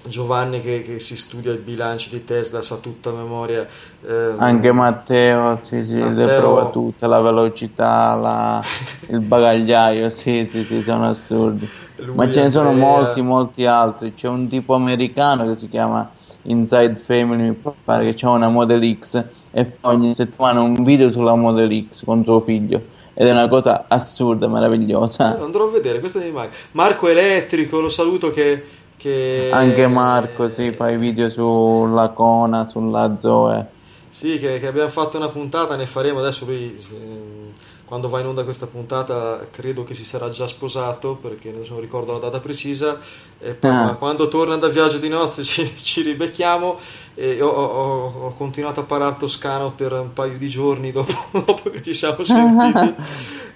Giovanni 0.05 0.61
che, 0.61 0.81
che, 0.83 0.99
si 0.99 1.17
studia 1.17 1.51
i 1.51 1.57
bilanci 1.57 2.09
di 2.09 2.23
Tesla, 2.23 2.61
sa 2.61 2.77
tutta 2.77 3.11
memoria. 3.11 3.67
Eh, 4.05 4.35
Anche 4.37 4.71
Matteo, 4.71 5.57
sì, 5.59 5.83
sì, 5.83 5.97
Matteo... 5.97 6.25
le 6.25 6.37
prova 6.37 6.65
tutte, 6.69 7.07
la 7.07 7.19
velocità, 7.19 8.15
la... 8.15 8.61
il 9.09 9.19
bagagliaio, 9.19 10.09
sì, 10.09 10.47
sì, 10.49 10.63
sì, 10.63 10.81
sono 10.81 11.09
assurdi. 11.09 11.67
Lui 11.97 12.15
Ma 12.15 12.29
ce 12.29 12.43
ne 12.43 12.51
sono 12.51 12.73
molti, 12.73 13.21
molti 13.21 13.65
altri. 13.65 14.13
C'è 14.13 14.27
un 14.27 14.47
tipo 14.47 14.75
americano 14.75 15.47
che 15.47 15.57
si 15.57 15.67
chiama 15.67 16.09
Inside 16.43 16.95
Family, 16.95 17.49
mi 17.49 17.57
pare 17.83 18.05
che 18.05 18.13
c'è 18.13 18.27
una 18.27 18.49
Model 18.49 18.97
X 18.99 19.23
e 19.51 19.65
fa 19.65 19.89
ogni 19.89 20.13
settimana 20.13 20.61
un 20.61 20.83
video 20.83 21.11
sulla 21.11 21.35
Model 21.35 21.87
X 21.89 22.05
con 22.05 22.23
suo 22.23 22.39
figlio 22.39 22.95
ed 23.19 23.25
è 23.25 23.31
una 23.31 23.47
cosa 23.47 23.85
assurda, 23.87 24.47
meravigliosa. 24.47 25.35
Eh, 25.35 25.41
andrò 25.41 25.67
a 25.67 25.71
vedere, 25.71 25.99
questo 25.99 26.19
mi 26.19 26.29
manca. 26.29 26.55
Marco 26.73 27.07
Elettrico, 27.07 27.79
lo 27.79 27.89
saluto 27.89 28.31
che 28.31 28.63
che... 28.97 29.49
Anche 29.51 29.87
Marco, 29.87 30.49
sì, 30.49 30.71
fai 30.71 30.97
video 30.97 31.29
sulla 31.29 32.09
Cona, 32.09 32.67
sulla 32.67 33.15
Zoe. 33.17 33.75
Sì, 34.09 34.39
che, 34.39 34.59
che, 34.59 34.67
abbiamo 34.67 34.89
fatto 34.89 35.17
una 35.17 35.29
puntata, 35.29 35.75
ne 35.75 35.85
faremo 35.85 36.19
adesso 36.19 36.45
lui, 36.45 36.75
quando 37.85 38.09
va 38.09 38.19
in 38.19 38.25
onda 38.25 38.43
questa 38.43 38.65
puntata, 38.65 39.45
credo 39.51 39.83
che 39.83 39.93
si 39.93 40.03
sarà 40.03 40.29
già 40.29 40.47
sposato, 40.47 41.15
perché 41.21 41.51
non 41.51 41.79
ricordo 41.79 42.13
la 42.13 42.19
data 42.19 42.39
precisa, 42.39 42.99
poi 43.37 43.69
ah. 43.69 43.95
quando 43.95 44.27
torna 44.27 44.57
da 44.57 44.69
viaggio 44.69 44.97
di 44.97 45.07
nozze 45.07 45.43
ci, 45.45 45.71
ci 45.77 46.01
ribecchiamo 46.01 46.79
e 47.13 47.39
ho, 47.41 47.47
ho, 47.47 48.25
ho, 48.25 48.33
continuato 48.33 48.79
a 48.79 48.83
parlare 48.83 49.17
toscano 49.17 49.71
per 49.71 49.93
un 49.93 50.13
paio 50.13 50.37
di 50.37 50.49
giorni 50.49 50.91
dopo, 50.91 51.13
dopo 51.45 51.69
che 51.69 51.83
ci 51.83 51.93
siamo 51.93 52.23
sentiti. 52.23 52.95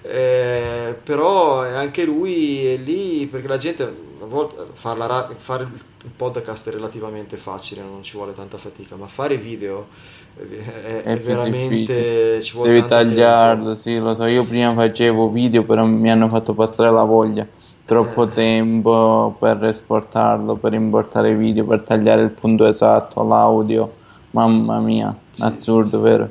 eh, 0.02 0.96
però 1.02 1.62
anche 1.62 2.04
lui 2.04 2.66
è 2.66 2.76
lì 2.76 3.26
perché 3.26 3.48
la 3.48 3.58
gente 3.58 4.10
a 4.32 4.34
volte 4.34 4.56
farla, 4.72 5.28
fare 5.36 5.64
il 5.64 6.10
podcast 6.16 6.68
è 6.68 6.72
relativamente 6.72 7.36
facile, 7.36 7.82
non 7.82 8.02
ci 8.02 8.16
vuole 8.16 8.32
tanta 8.32 8.56
fatica, 8.56 8.96
ma 8.96 9.06
fare 9.06 9.36
video 9.36 9.88
è, 10.34 10.42
è, 10.42 11.02
è 11.02 11.18
veramente 11.18 12.42
ci 12.42 12.54
vuole 12.54 12.72
devi 12.72 12.86
tagliarlo, 12.86 13.74
sì, 13.74 13.98
lo 13.98 14.14
so. 14.14 14.24
Io 14.24 14.44
prima 14.44 14.72
facevo 14.72 15.28
video, 15.28 15.64
però 15.64 15.84
mi 15.84 16.10
hanno 16.10 16.28
fatto 16.28 16.54
passare 16.54 16.90
la 16.90 17.04
voglia 17.04 17.46
troppo 17.84 18.24
eh. 18.24 18.32
tempo 18.32 19.36
per 19.38 19.62
esportarlo, 19.64 20.54
per 20.54 20.72
importare 20.72 21.34
video, 21.36 21.66
per 21.66 21.82
tagliare 21.82 22.22
il 22.22 22.30
punto 22.30 22.66
esatto, 22.66 23.22
l'audio. 23.22 24.00
Mamma 24.30 24.78
mia, 24.78 25.14
sì, 25.30 25.42
assurdo, 25.42 25.98
sì. 25.98 26.02
vero? 26.02 26.30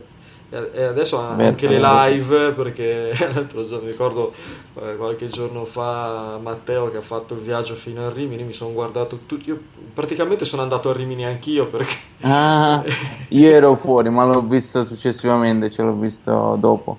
E 0.54 0.84
adesso 0.84 1.18
anche 1.18 1.70
le 1.70 1.80
live, 1.80 2.52
perché 2.52 3.14
l'altro 3.34 3.66
giorno, 3.66 3.86
mi 3.86 3.92
ricordo 3.92 4.34
eh, 4.82 4.98
qualche 4.98 5.30
giorno 5.30 5.64
fa 5.64 6.38
Matteo 6.42 6.92
che 6.92 6.98
ha 6.98 7.02
fatto 7.02 7.36
il 7.36 7.40
viaggio 7.40 7.74
fino 7.74 8.06
a 8.06 8.10
Rimini, 8.10 8.44
mi 8.44 8.52
sono 8.52 8.74
guardato 8.74 9.20
tutti, 9.26 9.48
io 9.48 9.58
praticamente 9.94 10.44
sono 10.44 10.62
andato 10.62 10.90
a 10.90 10.94
Rimini 10.94 11.26
anch'io 11.26 11.68
perché... 11.68 11.96
Ah, 12.24 12.84
io 13.30 13.50
ero 13.50 13.76
fuori, 13.76 14.10
ma 14.10 14.26
l'ho 14.26 14.42
visto 14.42 14.84
successivamente, 14.84 15.72
ce 15.72 15.84
l'ho 15.84 15.96
visto 15.96 16.58
dopo. 16.60 16.98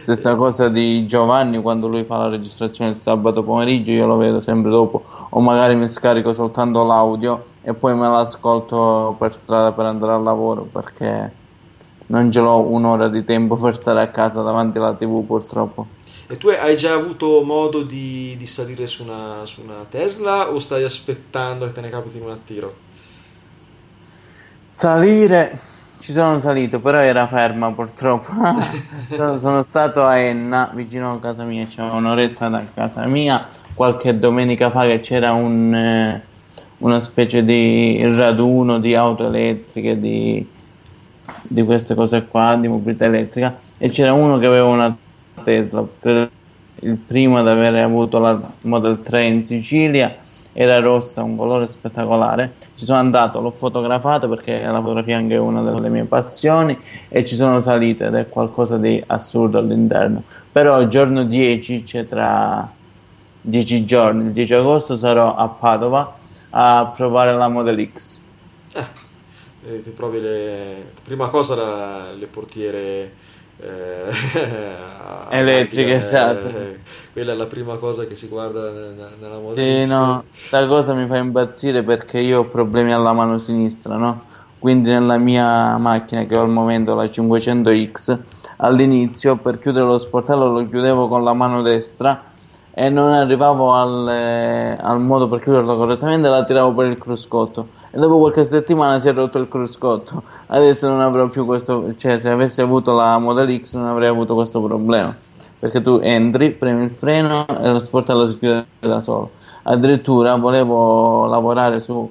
Stessa 0.00 0.34
cosa 0.34 0.70
di 0.70 1.06
Giovanni 1.06 1.60
quando 1.60 1.88
lui 1.88 2.04
fa 2.04 2.16
la 2.16 2.28
registrazione 2.28 2.92
il 2.92 2.96
sabato 2.96 3.42
pomeriggio, 3.42 3.90
io 3.90 4.06
lo 4.06 4.16
vedo 4.16 4.40
sempre 4.40 4.70
dopo, 4.70 5.04
o 5.28 5.40
magari 5.40 5.74
mi 5.76 5.88
scarico 5.88 6.32
soltanto 6.32 6.82
l'audio 6.82 7.44
e 7.62 7.74
poi 7.74 7.94
me 7.94 8.08
l'ascolto 8.08 9.14
per 9.18 9.34
strada 9.34 9.72
per 9.72 9.84
andare 9.84 10.12
al 10.12 10.22
lavoro 10.22 10.62
perché 10.62 11.44
non 12.06 12.30
ce 12.30 12.40
l'ho 12.40 12.60
un'ora 12.60 13.08
di 13.08 13.24
tempo 13.24 13.56
per 13.56 13.76
stare 13.76 14.00
a 14.00 14.08
casa 14.08 14.42
davanti 14.42 14.78
alla 14.78 14.94
tv 14.94 15.24
purtroppo. 15.24 15.86
E 16.28 16.36
tu 16.38 16.48
hai 16.48 16.76
già 16.76 16.92
avuto 16.92 17.42
modo 17.42 17.82
di, 17.82 18.34
di 18.36 18.46
salire 18.46 18.86
su 18.88 19.04
una, 19.04 19.44
su 19.44 19.60
una, 19.62 19.84
Tesla 19.88 20.50
o 20.50 20.58
stai 20.58 20.82
aspettando 20.82 21.66
che 21.66 21.72
te 21.72 21.80
ne 21.80 21.88
capiti 21.88 22.18
un 22.18 22.30
attiro? 22.30 22.74
Salire, 24.68 25.60
ci 26.00 26.10
sono 26.10 26.40
salito, 26.40 26.80
però 26.80 26.98
era 26.98 27.28
ferma 27.28 27.70
purtroppo. 27.70 28.32
sono, 29.14 29.38
sono, 29.38 29.62
stato 29.62 30.04
a 30.04 30.16
Enna, 30.18 30.72
vicino 30.74 31.12
a 31.12 31.20
casa 31.20 31.44
mia, 31.44 31.66
c'è 31.66 31.82
un'oretta 31.82 32.48
da 32.48 32.64
casa 32.74 33.06
mia. 33.06 33.46
Qualche 33.74 34.18
domenica 34.18 34.70
fa 34.70 34.84
che 34.84 34.98
c'era 34.98 35.32
un, 35.32 35.72
eh, 35.72 36.22
una 36.78 36.98
specie 36.98 37.44
di 37.44 38.00
raduno 38.02 38.80
di 38.80 38.96
auto 38.96 39.26
elettriche, 39.26 40.00
di 40.00 40.54
di 41.42 41.62
queste 41.62 41.94
cose 41.94 42.26
qua 42.26 42.56
di 42.60 42.68
mobilità 42.68 43.04
elettrica 43.04 43.58
e 43.78 43.90
c'era 43.90 44.12
uno 44.12 44.38
che 44.38 44.46
aveva 44.46 44.66
una 44.66 44.96
Tesla 45.42 45.86
il 46.80 46.96
primo 46.96 47.38
ad 47.38 47.48
avere 47.48 47.80
avuto 47.80 48.18
la 48.18 48.38
Model 48.62 49.00
3 49.00 49.24
in 49.24 49.42
Sicilia 49.42 50.16
era 50.58 50.78
rossa, 50.78 51.22
un 51.22 51.36
colore 51.36 51.66
spettacolare. 51.66 52.54
Ci 52.74 52.86
sono 52.86 52.98
andato, 52.98 53.42
l'ho 53.42 53.50
fotografato 53.50 54.26
perché 54.26 54.62
la 54.62 54.80
fotografia 54.80 55.16
è 55.16 55.18
anche 55.18 55.36
una 55.36 55.60
delle 55.60 55.90
mie 55.90 56.04
passioni 56.04 56.78
e 57.08 57.26
ci 57.26 57.34
sono 57.34 57.60
salite 57.60 58.06
ed 58.06 58.14
è 58.14 58.28
qualcosa 58.30 58.78
di 58.78 59.02
assurdo 59.06 59.58
all'interno. 59.58 60.22
Però 60.50 60.80
il 60.80 60.88
giorno 60.88 61.24
10, 61.24 61.84
cioè 61.84 62.08
tra 62.08 62.66
10 63.42 63.84
giorni, 63.84 64.24
il 64.26 64.32
10 64.32 64.54
agosto 64.54 64.96
sarò 64.96 65.36
a 65.36 65.46
Padova 65.48 66.16
a 66.50 66.92
provare 66.96 67.34
la 67.34 67.48
Model 67.48 67.90
X 67.94 68.24
eh, 69.66 69.80
ti 69.80 69.90
provi 69.90 70.20
le... 70.20 70.92
prima 71.02 71.28
cosa 71.28 71.54
la, 71.54 72.12
le 72.12 72.26
portiere 72.26 73.12
eh, 73.58 74.10
elettriche, 75.30 75.92
eh, 75.92 75.96
esatto. 75.96 76.48
Eh, 76.48 76.78
quella 77.12 77.32
è 77.32 77.34
la 77.34 77.46
prima 77.46 77.76
cosa 77.76 78.06
che 78.06 78.14
si 78.14 78.28
guarda 78.28 78.70
nella, 78.70 79.10
nella 79.18 79.38
moto. 79.38 79.54
Sì, 79.54 79.86
no, 79.86 80.24
questa 80.30 80.66
cosa 80.66 80.92
mi 80.94 81.06
fa 81.06 81.16
impazzire 81.16 81.82
perché 81.82 82.18
io 82.18 82.40
ho 82.40 82.44
problemi 82.44 82.92
alla 82.92 83.12
mano 83.12 83.38
sinistra, 83.38 83.96
no? 83.96 84.24
Quindi 84.58 84.90
nella 84.90 85.18
mia 85.18 85.76
macchina 85.78 86.24
che 86.24 86.36
ho 86.36 86.42
al 86.42 86.48
momento 86.48 86.94
la 86.94 87.04
500X, 87.04 88.18
all'inizio 88.58 89.36
per 89.36 89.58
chiudere 89.58 89.84
lo 89.84 89.98
sportello 89.98 90.50
lo 90.50 90.68
chiudevo 90.68 91.08
con 91.08 91.24
la 91.24 91.34
mano 91.34 91.62
destra 91.62 92.32
e 92.72 92.90
non 92.90 93.12
arrivavo 93.12 93.72
al, 93.72 94.08
eh, 94.08 94.76
al 94.80 95.00
modo 95.00 95.28
per 95.28 95.42
chiuderlo 95.42 95.76
correttamente, 95.76 96.28
la 96.28 96.44
tiravo 96.44 96.74
per 96.74 96.86
il 96.86 96.98
cruscotto 96.98 97.68
e 97.96 97.98
dopo 97.98 98.18
qualche 98.18 98.44
settimana 98.44 99.00
si 99.00 99.08
è 99.08 99.14
rotto 99.14 99.38
il 99.38 99.48
cruscotto. 99.48 100.22
Adesso 100.48 100.86
non 100.86 101.00
avrò 101.00 101.28
più 101.28 101.46
questo, 101.46 101.94
cioè 101.96 102.18
se 102.18 102.28
avessi 102.28 102.60
avuto 102.60 102.94
la 102.94 103.18
Model 103.18 103.58
X 103.62 103.74
non 103.76 103.86
avrei 103.86 104.08
avuto 104.08 104.34
questo 104.34 104.60
problema. 104.60 105.16
Perché 105.58 105.80
tu 105.80 105.98
entri, 106.02 106.50
premi 106.50 106.84
il 106.84 106.94
freno 106.94 107.46
e 107.46 107.70
lo 107.70 107.80
sportello 107.80 108.26
si 108.26 108.36
chiude 108.36 108.66
da 108.80 109.00
solo. 109.00 109.30
Addirittura 109.62 110.34
volevo 110.36 111.24
lavorare 111.24 111.80
su 111.80 112.08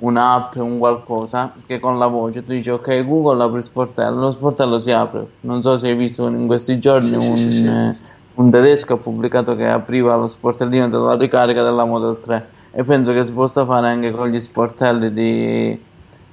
un'app, 0.00 0.56
un 0.56 0.76
qualcosa 0.76 1.54
che 1.64 1.80
con 1.80 1.98
la 1.98 2.08
voce 2.08 2.44
tu 2.44 2.52
dici 2.52 2.68
ok 2.68 3.06
Google 3.06 3.42
apri 3.42 3.56
il 3.56 3.64
sportello, 3.64 4.20
lo 4.20 4.30
sportello 4.30 4.78
si 4.78 4.90
apre. 4.90 5.26
Non 5.40 5.62
so 5.62 5.78
se 5.78 5.88
hai 5.88 5.96
visto 5.96 6.26
in 6.26 6.46
questi 6.46 6.78
giorni 6.78 7.06
sì, 7.06 7.30
un, 7.30 7.36
sì, 7.38 7.52
sì, 7.52 8.02
un 8.34 8.50
tedesco 8.50 8.92
ha 8.92 8.98
pubblicato 8.98 9.56
che 9.56 9.66
apriva 9.66 10.14
lo 10.16 10.26
sportellino 10.26 10.90
della 10.90 11.16
ricarica 11.16 11.62
della 11.62 11.86
Model 11.86 12.20
3 12.20 12.55
e 12.78 12.84
penso 12.84 13.14
che 13.14 13.24
si 13.24 13.32
possa 13.32 13.64
fare 13.64 13.88
anche 13.88 14.10
con 14.10 14.28
gli 14.28 14.38
sportelli 14.38 15.10
di 15.10 15.80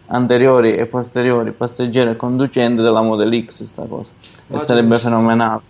anteriori 0.08 0.74
e 0.74 0.88
posteriori 0.88 1.54
passeggero 1.54 2.12
e 2.12 2.18
conducente 2.18 2.82
della 2.82 3.02
Model 3.02 3.46
X 3.46 3.64
sta 3.64 3.86
cosa. 3.86 4.12
E 4.50 4.60
sarebbe 4.66 4.98
fenomenale 4.98 5.62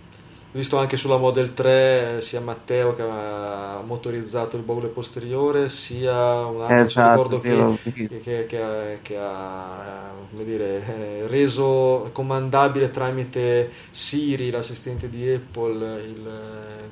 visto 0.54 0.78
anche 0.78 0.96
sulla 0.96 1.16
Model 1.16 1.52
3 1.52 2.20
sia 2.20 2.40
Matteo 2.40 2.94
che 2.94 3.02
ha 3.02 3.82
motorizzato 3.84 4.56
il 4.56 4.62
baule 4.62 4.86
posteriore 4.86 5.68
sia 5.68 6.46
un 6.46 6.62
altro 6.62 6.84
esatto, 6.84 7.36
sì, 7.36 7.72
che, 7.92 8.20
che, 8.22 8.46
che, 8.46 8.62
ha, 8.62 8.98
che 9.02 9.18
ha 9.18 10.12
dire, 10.30 10.84
eh, 10.86 11.26
reso 11.26 12.08
comandabile 12.12 12.92
tramite 12.92 13.70
Siri 13.90 14.50
l'assistente 14.50 15.10
di 15.10 15.28
Apple 15.28 16.02
il, 16.02 16.30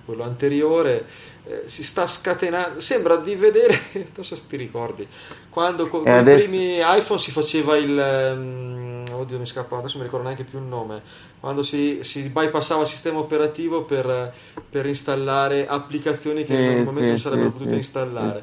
quello 0.04 0.24
anteriore. 0.24 1.06
Eh, 1.44 1.62
si 1.66 1.82
sta 1.82 2.06
scatenando 2.06 2.78
sembra 2.78 3.16
di 3.16 3.34
vedere 3.34 3.76
non 4.14 4.24
so 4.24 4.36
se 4.36 4.44
ti 4.48 4.56
ricordi 4.56 5.04
quando 5.50 5.88
con, 5.88 6.06
eh, 6.06 6.20
i 6.20 6.22
primi 6.22 6.78
iPhone 6.78 7.18
si 7.18 7.32
faceva 7.32 7.76
il 7.76 8.32
um, 8.36 8.91
oddio 9.22 9.38
mi 9.38 9.46
scappa, 9.46 9.78
adesso 9.78 9.96
mi 9.98 10.04
ricordo 10.04 10.24
neanche 10.26 10.44
più 10.44 10.58
il 10.58 10.64
nome, 10.64 11.02
quando 11.40 11.62
si, 11.62 12.00
si 12.02 12.28
bypassava 12.28 12.82
il 12.82 12.86
sistema 12.88 13.18
operativo 13.18 13.84
per, 13.84 14.32
per 14.68 14.86
installare 14.86 15.66
applicazioni 15.66 16.44
Sì, 16.44 16.52
che 16.54 16.60
in 16.60 16.70
quel 16.70 16.82
momento 16.84 17.00
sì, 17.00 17.08
non 17.08 17.18
sarebbero 17.18 17.50
sì, 17.50 17.56
potute 17.58 17.76
installare. 17.76 18.40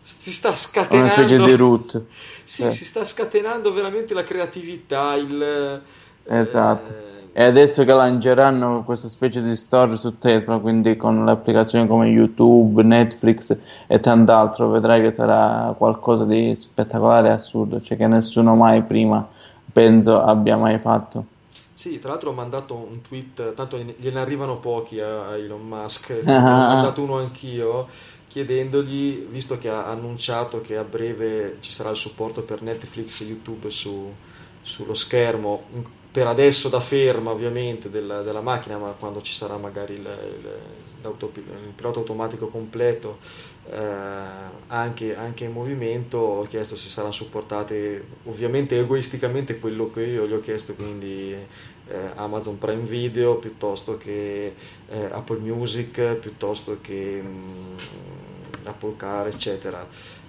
Si 0.00 0.30
sta 0.32 0.48
Una 0.48 0.56
scatenando... 0.56 1.08
specie 1.08 1.38
di 1.38 1.54
root. 1.56 2.02
Sì, 2.48 2.62
Sì. 2.62 2.70
si 2.70 2.84
sta 2.86 3.04
scatenando 3.04 3.72
veramente 3.72 4.14
la 4.14 4.22
creatività, 4.22 5.14
il... 5.14 5.82
Esatto. 6.24 6.90
eh, 6.90 7.30
E 7.32 7.44
adesso 7.44 7.84
che 7.84 7.92
lanceranno 7.92 8.82
questa 8.84 9.08
specie 9.08 9.40
di 9.42 9.54
store 9.54 9.96
su 9.96 10.18
Tesla, 10.18 10.58
quindi 10.58 10.96
con 10.96 11.24
le 11.24 11.30
applicazioni 11.30 11.86
come 11.86 12.08
YouTube, 12.08 12.82
Netflix 12.82 13.56
e 13.86 14.00
tant'altro, 14.00 14.70
vedrai 14.70 15.02
che 15.02 15.12
sarà 15.14 15.72
qualcosa 15.76 16.24
di 16.24 16.54
spettacolare 16.56 17.28
e 17.28 17.32
assurdo, 17.32 17.80
cioè 17.80 17.96
che 17.96 18.06
nessuno 18.08 18.56
mai 18.56 18.82
prima, 18.82 19.26
penso, 19.78 20.20
abbia 20.20 20.56
mai 20.56 20.78
fatto. 20.78 21.24
Sì, 21.72 22.00
tra 22.00 22.10
l'altro 22.10 22.30
ho 22.30 22.32
mandato 22.32 22.74
un 22.74 23.00
tweet, 23.02 23.54
tanto 23.54 23.78
gliene 23.78 24.18
arrivano 24.18 24.58
pochi 24.58 24.98
a 25.00 25.36
Elon 25.36 25.62
Musk, 25.62 26.10
ne 26.10 26.42
ho 26.50 26.64
mandato 26.64 27.02
uno 27.02 27.18
anch'io, 27.18 27.86
chiedendogli, 28.26 29.26
visto 29.30 29.58
che 29.58 29.68
ha 29.68 29.86
annunciato 29.86 30.60
che 30.60 30.76
a 30.76 30.82
breve 30.82 31.58
ci 31.60 31.70
sarà 31.70 31.90
il 31.90 31.96
supporto 31.96 32.42
per 32.42 32.62
Netflix 32.62 33.20
e 33.20 33.26
YouTube 33.26 33.70
su- 33.70 34.12
sullo 34.60 34.94
schermo, 34.94 35.66
per 36.10 36.26
adesso 36.26 36.68
da 36.68 36.80
ferma 36.80 37.30
ovviamente 37.30 37.90
della, 37.90 38.22
della 38.22 38.40
macchina, 38.40 38.78
ma 38.78 38.88
quando 38.98 39.22
ci 39.22 39.32
sarà 39.32 39.56
magari 39.56 39.94
il, 39.94 40.00
il- 40.00 40.86
il 41.00 41.72
pilota 41.76 42.00
automatico 42.00 42.48
completo, 42.48 43.18
eh, 43.70 43.76
anche, 44.68 45.14
anche 45.16 45.44
in 45.44 45.52
movimento, 45.52 46.18
ho 46.18 46.42
chiesto 46.42 46.76
se 46.76 46.88
saranno 46.88 47.12
supportate, 47.12 48.04
ovviamente 48.24 48.78
egoisticamente 48.78 49.58
quello 49.60 49.90
che 49.90 50.02
io 50.04 50.26
gli 50.26 50.32
ho 50.32 50.40
chiesto, 50.40 50.74
quindi 50.74 51.32
eh, 51.32 52.10
Amazon 52.16 52.58
Prime 52.58 52.82
Video 52.82 53.36
piuttosto 53.36 53.96
che 53.96 54.54
eh, 54.88 55.04
Apple 55.04 55.38
Music, 55.38 56.16
piuttosto 56.16 56.78
che 56.80 57.22
mm, 57.24 57.74
Apple 58.64 58.96
Car, 58.96 59.26
eccetera. 59.28 59.86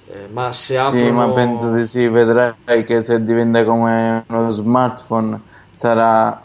Eh, 0.07 0.27
ma 0.29 0.51
se 0.51 0.77
Sì, 0.81 1.11
aprono... 1.11 1.11
ma 1.11 1.31
penso 1.31 1.71
di 1.73 1.85
sì, 1.85 2.07
vedrai 2.07 2.55
che 2.85 3.01
se 3.03 3.21
diventa 3.23 3.63
come 3.65 4.25
uno 4.29 4.49
smartphone 4.49 5.43
sarà 5.79 6.43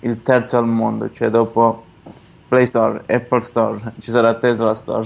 il 0.00 0.22
terzo 0.22 0.56
al 0.56 0.68
mondo, 0.68 1.10
cioè 1.10 1.30
dopo 1.30 1.82
Play 2.46 2.64
Store, 2.68 3.02
Apple 3.08 3.40
Store, 3.40 3.80
ci 3.98 4.12
sarà 4.12 4.34
Tesla 4.34 4.72
Store. 4.76 5.04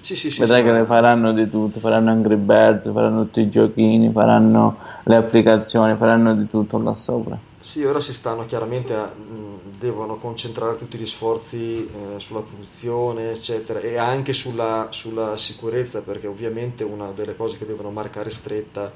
Sì, 0.00 0.16
sì, 0.16 0.28
sì, 0.32 0.40
Vedrai 0.40 0.64
che 0.64 0.84
faranno 0.84 1.32
di 1.32 1.48
tutto, 1.48 1.78
faranno 1.78 2.10
Angry 2.10 2.34
Birds, 2.34 2.90
faranno 2.90 3.22
tutti 3.22 3.42
i 3.42 3.48
giochini, 3.48 4.10
faranno 4.10 4.76
le 5.04 5.14
applicazioni, 5.14 5.96
faranno 5.96 6.34
di 6.34 6.48
tutto 6.48 6.82
là 6.82 6.96
sopra. 6.96 7.38
Sì, 7.60 7.84
ora 7.84 8.00
si 8.00 8.12
stanno 8.12 8.44
chiaramente, 8.44 8.92
a- 8.92 9.04
mh, 9.04 9.78
devono 9.78 10.16
concentrare 10.16 10.76
tutti 10.76 10.98
gli 10.98 11.06
sforzi 11.06 11.88
eh, 11.88 12.18
sulla 12.18 12.40
produzione, 12.40 13.30
eccetera, 13.30 13.78
e 13.78 13.96
anche 13.98 14.32
sulla, 14.32 14.88
sulla 14.90 15.36
sicurezza, 15.36 16.02
perché 16.02 16.26
ovviamente 16.26 16.82
una 16.82 17.12
delle 17.14 17.36
cose 17.36 17.56
che 17.56 17.66
devono 17.66 17.90
marcare 17.90 18.30
stretta 18.30 18.90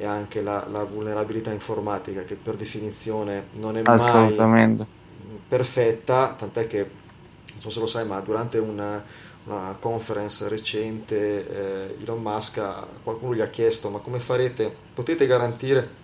è 0.00 0.06
anche 0.06 0.40
la, 0.42 0.66
la 0.70 0.84
vulnerabilità 0.84 1.52
informatica, 1.52 2.24
che 2.24 2.36
per 2.36 2.56
definizione 2.56 3.48
non 3.52 3.76
è 3.76 3.82
mai 3.82 4.58
perfetta, 5.48 6.34
tant'è 6.38 6.66
che, 6.66 6.78
non 6.78 7.60
so 7.60 7.70
se 7.70 7.80
lo 7.80 7.86
sai, 7.86 8.06
ma 8.06 8.20
durante 8.20 8.58
una, 8.58 9.04
una 9.44 9.76
conference 9.78 10.48
recente 10.48 11.96
eh, 11.96 12.02
Elon 12.02 12.22
Musk, 12.22 12.58
a- 12.58 12.86
qualcuno 13.02 13.34
gli 13.34 13.40
ha 13.40 13.48
chiesto, 13.48 13.90
ma 13.90 13.98
come 13.98 14.20
farete, 14.20 14.74
potete 14.94 15.26
garantire 15.26 15.98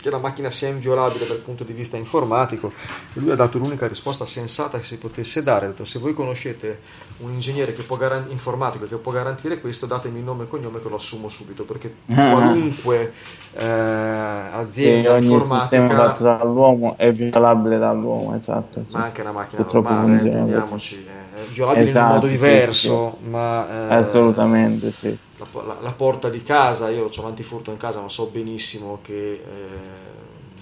che 0.00 0.10
la 0.10 0.18
macchina 0.18 0.50
sia 0.50 0.68
inviolabile 0.68 1.26
dal 1.26 1.38
punto 1.38 1.64
di 1.64 1.72
vista 1.72 1.96
informatico? 1.96 2.72
Lui 3.14 3.30
ha 3.30 3.34
dato 3.34 3.58
l'unica 3.58 3.86
risposta 3.86 4.26
sensata 4.26 4.78
che 4.78 4.84
si 4.84 4.98
potesse 4.98 5.42
dare, 5.42 5.66
ha 5.66 5.68
detto 5.68 5.84
se 5.84 5.98
voi 5.98 6.14
conoscete 6.14 6.80
un 7.18 7.32
ingegnere 7.32 7.72
che 7.72 7.82
può 7.82 7.96
garan- 7.96 8.30
informatico 8.30 8.86
che 8.86 8.96
può 8.96 9.12
garantire 9.12 9.60
questo, 9.60 9.86
datemi 9.86 10.18
il 10.18 10.24
nome 10.24 10.44
e 10.44 10.48
cognome 10.48 10.80
che 10.80 10.88
lo 10.88 10.96
assumo 10.96 11.28
subito, 11.28 11.64
perché 11.64 11.96
qualunque 12.06 13.12
eh, 13.54 14.48
Sì, 14.82 14.86
azienda 14.86 15.12
ogni 15.14 15.26
informatica 15.26 15.86
fatto 15.94 16.22
dall'uomo 16.22 16.96
è 16.96 17.10
violabile 17.12 17.78
dall'uomo, 17.78 18.34
esatto. 18.36 18.84
sì. 18.84 18.96
ma 18.96 19.04
anche 19.04 19.20
una 19.20 19.32
macchina 19.32 19.62
Purtroppo 19.62 19.92
normale, 19.92 20.20
eh, 20.20 20.22
intendiamoci, 20.22 21.06
è 21.06 21.40
violabile 21.52 21.84
Esatto, 21.86 21.98
in 21.98 22.06
un 22.06 22.14
modo 22.14 22.26
sì, 22.26 22.32
diverso, 22.32 23.18
ma 23.28 23.68
eh, 23.90 23.94
Assolutamente 23.94 24.92
sì. 24.92 25.16
La, 25.40 25.62
la- 25.64 25.78
la 25.80 25.92
porta 25.92 26.28
di 26.28 26.42
casa, 26.42 26.90
io 26.90 27.06
ho 27.14 27.22
l'antifurto 27.22 27.70
in 27.70 27.76
casa, 27.78 28.00
ma 28.00 28.08
so 28.08 28.26
benissimo 28.26 29.00
che 29.02 29.32
eh, 29.32 29.42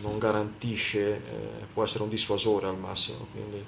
non 0.02 0.18
garantisce, 0.18 1.00
eh, 1.16 1.20
può 1.72 1.84
essere 1.84 2.04
un 2.04 2.08
dissuasore 2.10 2.68
al 2.68 2.78
massimo, 2.78 3.26
quindi 3.32 3.64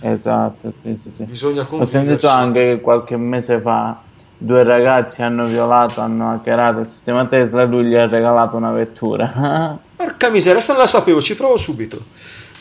Esatto, 0.00 0.72
sì, 0.82 0.96
sì, 1.02 1.10
sì. 1.10 1.24
bisogna 1.24 1.66
Ho 1.76 1.84
sentito 1.84 2.26
conviverci. 2.26 2.26
anche 2.28 2.60
che 2.76 2.80
qualche 2.80 3.16
mese 3.16 3.60
fa 3.60 4.02
due 4.36 4.62
ragazzi 4.62 5.22
hanno 5.22 5.46
violato, 5.46 6.00
hanno 6.00 6.32
hackerato 6.32 6.80
il 6.80 6.90
sistema 6.90 7.26
Tesla 7.26 7.62
e 7.62 7.66
lui 7.66 7.84
gli 7.86 7.94
ha 7.94 8.06
regalato 8.06 8.56
una 8.56 8.72
vettura. 8.72 9.78
Porca 9.96 10.28
miseria, 10.30 10.60
sta 10.60 10.72
non 10.72 10.82
la 10.82 10.88
sapevo, 10.88 11.20
ci 11.22 11.36
provo 11.36 11.56
subito. 11.58 12.04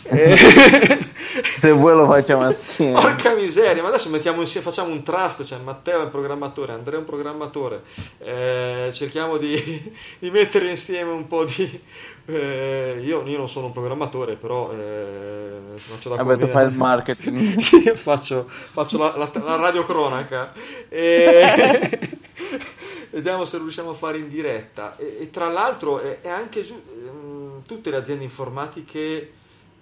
Eh, 0.08 0.36
Se 1.58 1.72
vuoi 1.72 1.96
lo 1.96 2.06
facciamo 2.06 2.44
assieme. 2.44 2.94
Porca 3.00 3.34
miseria, 3.34 3.82
ma 3.82 3.90
adesso 3.90 4.10
mettiamo 4.10 4.42
insieme, 4.42 4.66
facciamo 4.66 4.92
un 4.92 5.04
trust, 5.04 5.44
cioè 5.44 5.60
Matteo 5.60 6.02
è 6.02 6.04
un 6.04 6.10
programmatore, 6.10 6.74
Andrea 6.74 6.96
è 6.96 7.00
un 7.00 7.06
programmatore, 7.06 7.84
eh, 8.20 8.90
cerchiamo 8.94 9.38
di, 9.38 9.56
di 10.20 10.30
mettere 10.32 10.70
insieme 10.70 11.12
un 11.12 11.28
po' 11.28 11.44
di... 11.46 11.82
eh, 12.28 13.02
io, 13.04 13.24
io 13.26 13.38
non 13.38 13.50
sono 13.50 13.68
un 13.68 13.72
programmatore, 13.72 14.36
però 14.36 14.72
eh, 14.72 15.60
faccio 15.76 16.10
da 16.10 16.16
Vabbè, 16.16 16.38
tu 16.38 16.48
fai 16.48 16.68
il 16.68 16.74
marketing. 16.74 17.56
sì, 17.60 17.84
io 17.84 17.96
faccio, 17.96 18.48
faccio 18.48 18.98
la, 18.98 19.16
la, 19.18 19.32
la 19.44 19.56
radiocronaca 19.56 20.54
e 20.90 22.00
vediamo 23.12 23.46
se 23.46 23.58
riusciamo 23.58 23.92
a 23.92 23.94
fare 23.94 24.18
in 24.18 24.30
diretta. 24.30 24.96
E, 24.98 25.18
e 25.22 25.30
tra 25.32 25.48
l'altro 25.50 26.00
è, 26.00 26.22
è 26.22 26.30
anche 26.30 26.66
giu- 26.66 26.82
ehm, 26.88 27.64
tutte 27.66 27.90
le 27.90 27.98
aziende 27.98 28.24
informatiche 28.24 29.32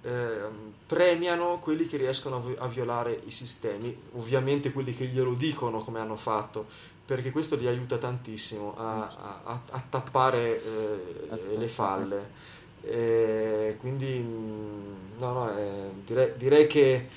ehm, 0.04 0.74
premiano 0.88 1.58
quelli 1.60 1.86
che 1.88 1.98
riescono 1.98 2.38
a, 2.38 2.39
vi- 2.39 2.56
a 2.58 2.68
violare 2.68 3.20
i 3.26 3.32
sistemi, 3.32 3.96
ovviamente 4.13 4.72
quelli 4.72 4.94
che 4.96 5.06
glielo 5.08 5.34
dicono 5.34 5.80
come 5.80 6.00
hanno 6.00 6.16
fatto, 6.16 6.66
perché 7.06 7.32
questo 7.32 7.56
li 7.56 7.68
aiuta 7.68 7.98
tantissimo 7.98 8.76
a, 8.78 9.42
a- 9.44 9.62
a- 9.70 9.84
tappare 9.89 10.62
eh, 10.63 11.58
le 11.58 11.68
falle. 11.68 12.32
E 12.86 13.78
quindi 13.80 14.20
mh, 14.20 15.20
no, 15.20 15.32
no, 15.34 15.58
eh, 15.58 15.89
direi, 16.06 16.34
direi 16.38 16.68
che, 16.68 17.08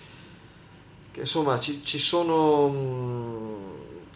che, 1.11 1.21
insomma 1.21 1.59
ci, 1.59 1.85
ci 1.85 1.99
sono 1.99 2.69
mh, 2.69 3.66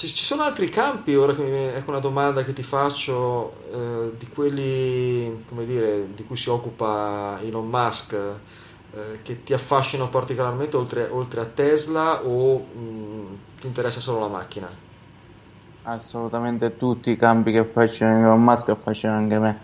ci, 0.01 0.09
ci 0.09 0.25
sono 0.25 0.43
altri 0.45 0.71
campi 0.71 1.15
ora 1.15 1.35
che 1.35 1.43
mi 1.43 1.51
viene- 1.51 1.75
ecco 1.75 1.91
una 1.91 2.01
domanda 2.01 2.43
che 2.43 2.55
ti 2.55 2.63
faccio 2.63 3.53
eh, 3.71 4.17
di 4.17 4.29
quelli 4.29 5.45
dire 5.67 6.15
di 6.15 6.25
cui 6.25 6.39
si 6.39 6.49
occupa 6.49 7.39
Elon 7.43 7.69
Musk 7.69 8.15
eh, 8.15 9.19
che 9.23 9.43
ti 9.43 9.53
affascinano 9.53 10.09
particolarmente 10.09 10.77
oltre, 10.79 11.07
oltre 11.11 11.43
a 11.43 11.45
Tesla 11.45 12.25
o 12.25 12.59
mh, 12.59 13.39
ti 13.61 13.67
interessa 13.67 14.01
solo 14.01 14.21
la 14.21 14.29
macchina? 14.29 14.69
Assolutamente 15.83 16.77
tutti 16.79 17.11
i 17.11 17.17
campi 17.17 17.53
che 17.53 17.59
affascinano 17.59 18.21
Elon 18.27 18.43
Musk 18.43 18.71
affascinano 18.71 19.19
anche 19.19 19.39
me. 19.39 19.59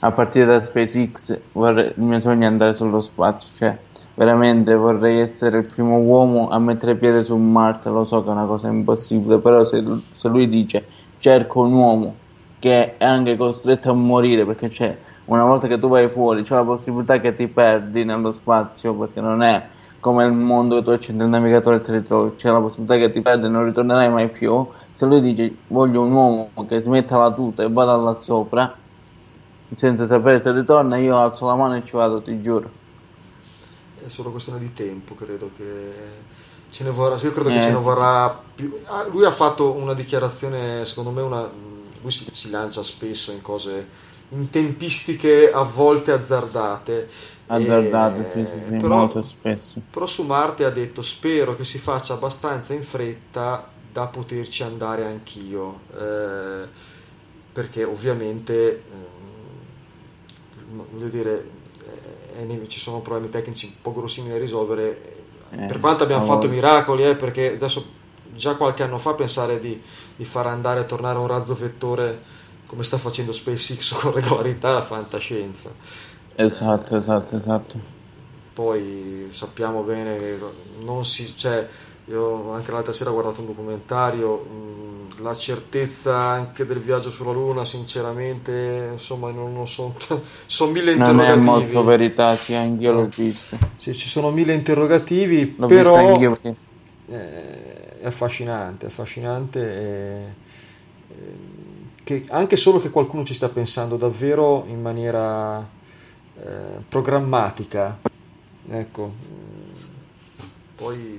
A 0.00 0.12
partire 0.12 0.44
da 0.44 0.60
SpaceX, 0.60 1.40
vorrei- 1.52 1.92
il 1.96 2.02
mio 2.02 2.20
sogno 2.20 2.42
è 2.42 2.46
andare 2.46 2.74
sullo 2.74 3.00
spazio, 3.00 3.56
cioè 3.56 3.78
veramente 4.18 4.74
vorrei 4.74 5.20
essere 5.20 5.58
il 5.58 5.66
primo 5.66 5.98
uomo 6.00 6.48
a 6.48 6.58
mettere 6.58 6.96
piede 6.96 7.22
su 7.22 7.36
Marte. 7.36 7.88
Lo 7.88 8.02
so 8.02 8.22
che 8.24 8.28
è 8.28 8.32
una 8.32 8.46
cosa 8.46 8.66
impossibile, 8.66 9.38
però 9.38 9.62
se, 9.62 9.82
se 10.10 10.28
lui 10.28 10.48
dice 10.48 10.84
cerco 11.18 11.60
un 11.60 11.72
uomo 11.72 12.14
che 12.58 12.96
è 12.96 13.04
anche 13.04 13.36
costretto 13.36 13.90
a 13.90 13.94
morire 13.94 14.44
perché 14.44 14.68
c'è 14.68 14.96
una 15.26 15.44
volta 15.44 15.68
che 15.68 15.78
tu 15.78 15.88
vai 15.88 16.08
fuori 16.08 16.42
c'è 16.42 16.54
la 16.54 16.64
possibilità 16.64 17.20
che 17.20 17.34
ti 17.34 17.46
perdi 17.48 18.04
nello 18.04 18.32
spazio 18.32 18.94
perché 18.94 19.20
non 19.20 19.42
è 19.42 19.66
come 20.00 20.24
il 20.24 20.32
mondo 20.32 20.76
che 20.76 20.82
tu 20.82 20.90
accendi 20.90 21.22
il 21.22 21.28
navigatore 21.28 21.76
e 21.76 21.80
ti 21.80 21.92
ritrovi, 21.92 22.36
c'è 22.36 22.50
la 22.50 22.60
possibilità 22.60 22.96
che 22.96 23.10
ti 23.10 23.20
perdi 23.20 23.46
e 23.46 23.48
non 23.48 23.64
ritornerai 23.64 24.10
mai 24.10 24.28
più. 24.28 24.66
Se 24.92 25.06
lui 25.06 25.20
dice 25.20 25.54
voglio 25.68 26.02
un 26.02 26.12
uomo 26.12 26.50
che 26.66 26.82
si 26.82 26.88
metta 26.88 27.18
la 27.18 27.32
tuta 27.32 27.62
e 27.62 27.68
vada 27.70 27.96
là 27.96 28.14
sopra 28.14 28.74
senza 29.72 30.06
sapere 30.06 30.40
se 30.40 30.50
ritorna, 30.52 30.96
io 30.96 31.16
alzo 31.16 31.46
la 31.46 31.54
mano 31.54 31.76
e 31.76 31.84
ci 31.84 31.94
vado, 31.96 32.22
ti 32.22 32.40
giuro. 32.40 32.70
È 34.04 34.08
solo 34.08 34.30
questione 34.30 34.58
di 34.58 34.72
tempo, 34.72 35.14
credo 35.14 35.50
che 35.56 35.92
ce 36.70 36.84
ne 36.84 36.90
vorrà, 36.90 37.16
io 37.22 37.32
credo 37.32 37.50
che 37.50 37.60
Eh, 37.60 37.60
ce 37.60 37.72
ne 37.72 37.78
vorrà 37.78 38.30
più. 38.54 38.78
ah, 38.86 39.04
lui 39.04 39.24
ha 39.24 39.30
fatto 39.30 39.72
una 39.72 39.94
dichiarazione, 39.94 40.84
secondo 40.86 41.10
me, 41.10 41.22
una, 41.22 41.50
lui 42.00 42.10
si, 42.10 42.26
si 42.32 42.50
lancia 42.50 42.82
spesso 42.82 43.32
in 43.32 43.42
cose, 43.42 43.86
in 44.30 44.50
tempistiche 44.50 45.50
a 45.50 45.62
volte 45.62 46.12
azzardate. 46.12 47.08
Azzardate, 47.48 48.24
E- 48.24 48.24
sì, 48.24 48.46
sì, 48.46 48.60
sì, 48.60 48.78
però, 48.78 48.80
molto 48.80 49.22
spesso. 49.22 49.82
però 49.90 50.06
su 50.06 50.24
Marte 50.24 50.64
ha 50.64 50.70
detto 50.70 51.02
spero 51.02 51.56
che 51.56 51.64
si 51.64 51.78
faccia 51.78 52.14
abbastanza 52.14 52.74
in 52.74 52.82
fretta 52.82 53.68
da 53.90 54.06
poterci 54.08 54.62
andare 54.62 55.04
anch'io, 55.04 55.80
eh, 55.98 56.68
perché 57.52 57.84
ovviamente, 57.84 58.84
ehm, 58.90 60.84
voglio 60.90 61.08
dire, 61.08 61.32
eh, 61.44 61.50
ci 62.68 62.78
sono 62.78 63.00
problemi 63.00 63.30
tecnici 63.30 63.66
un 63.66 63.72
po' 63.82 63.92
grossini 63.92 64.28
da 64.28 64.38
risolvere. 64.38 65.16
Eh, 65.50 65.66
per 65.66 65.80
quanto 65.80 66.04
abbiamo 66.04 66.22
allora. 66.22 66.40
fatto 66.40 66.48
miracoli, 66.48 67.04
eh, 67.04 67.14
perché 67.16 67.52
adesso 67.52 67.84
già 68.34 68.54
qualche 68.54 68.82
anno 68.82 68.98
fa 68.98 69.14
pensare 69.14 69.58
di, 69.58 69.80
di 70.16 70.24
far 70.24 70.46
andare 70.46 70.80
e 70.80 70.86
tornare 70.86 71.18
un 71.18 71.26
razzo 71.26 71.54
vettore 71.54 72.36
come 72.66 72.84
sta 72.84 72.98
facendo 72.98 73.32
SpaceX 73.32 73.94
con 74.00 74.12
regolarità 74.12 74.74
la 74.74 74.82
fantascienza. 74.82 75.72
Esatto, 76.34 76.96
esatto, 76.96 77.34
esatto. 77.34 77.96
Poi 78.52 79.28
sappiamo 79.30 79.82
bene 79.82 80.18
che 80.18 80.38
non 80.80 81.04
si... 81.04 81.36
Cioè, 81.36 81.66
io 82.06 82.52
anche 82.52 82.70
l'altra 82.70 82.92
sera 82.92 83.10
ho 83.10 83.12
guardato 83.12 83.40
un 83.40 83.46
documentario, 83.46 84.46
la 85.20 85.34
certezza 85.36 86.16
anche 86.16 86.64
del 86.64 86.78
viaggio 86.80 87.10
sulla 87.10 87.32
Luna, 87.32 87.64
sinceramente, 87.64 88.90
insomma, 88.92 89.30
non, 89.30 89.52
non 89.52 89.66
sono, 89.68 89.94
sono 90.46 90.70
mille 90.72 90.94
Non 90.94 91.20
è 91.20 91.32
interrogativi. 91.32 91.44
molto 91.44 91.84
verità, 91.84 92.36
sì, 92.36 92.54
anch'io 92.54 92.92
l'ho 92.92 93.06
visto. 93.14 93.56
Sì, 93.80 93.94
ci 93.94 94.08
sono 94.08 94.30
mille 94.30 94.54
interrogativi, 94.54 95.54
L'ho 95.56 95.66
però 95.66 95.94
anch'io 95.96 96.30
perché 96.30 96.54
eh, 97.10 97.98
è 98.00 98.06
affascinante, 98.06 98.86
è 98.86 98.88
affascinante 98.88 99.60
e- 99.60 100.34
e- 101.08 101.36
che 102.04 102.24
anche 102.28 102.56
solo 102.56 102.80
che 102.80 102.90
qualcuno 102.90 103.24
ci 103.24 103.34
sta 103.34 103.48
pensando 103.48 103.96
davvero 103.96 104.64
in 104.66 104.80
maniera 104.80 105.60
eh, 106.40 106.82
programmatica, 106.88 107.98
ecco, 108.70 109.12
mm, 109.14 109.72
poi 110.76 111.18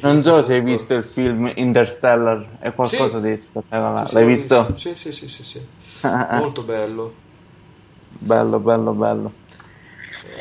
Non 0.00 0.22
so 0.22 0.42
se 0.42 0.54
hai 0.54 0.60
visto 0.60 0.94
il 0.94 1.04
film 1.04 1.50
Interstellar, 1.54 2.58
è 2.60 2.72
qualcosa 2.72 3.20
Sì. 3.20 3.28
di 3.28 3.36
spettacolare. 3.36 4.04
Sì, 4.04 4.10
sì, 4.10 4.14
L'hai 4.14 4.22
l'ho 4.24 4.28
visto? 4.30 4.66
Sì, 4.76 4.94
sì, 4.94 5.12
sì, 5.12 5.28
sì, 5.28 5.42
sì. 5.42 5.66
molto 6.38 6.62
bello. 6.62 7.12
bello, 8.20 8.58
bello, 8.58 8.92
bello. 8.92 9.32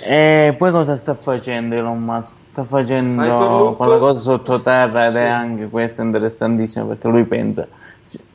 E 0.06 0.54
poi 0.58 0.72
cosa 0.72 0.96
sta 0.96 1.16
facendo 1.16 1.76
Elon 1.76 2.00
Musk? 2.04 2.34
Sta 2.52 2.66
facendo 2.66 3.74
quella 3.76 3.98
cosa 3.98 4.20
sottoterra 4.20 5.08
ed 5.08 5.16
è 5.16 5.26
anche 5.26 5.70
questo 5.70 6.02
interessantissimo 6.04 6.86
perché 6.86 7.08
lui 7.08 7.24
pensa, 7.24 7.68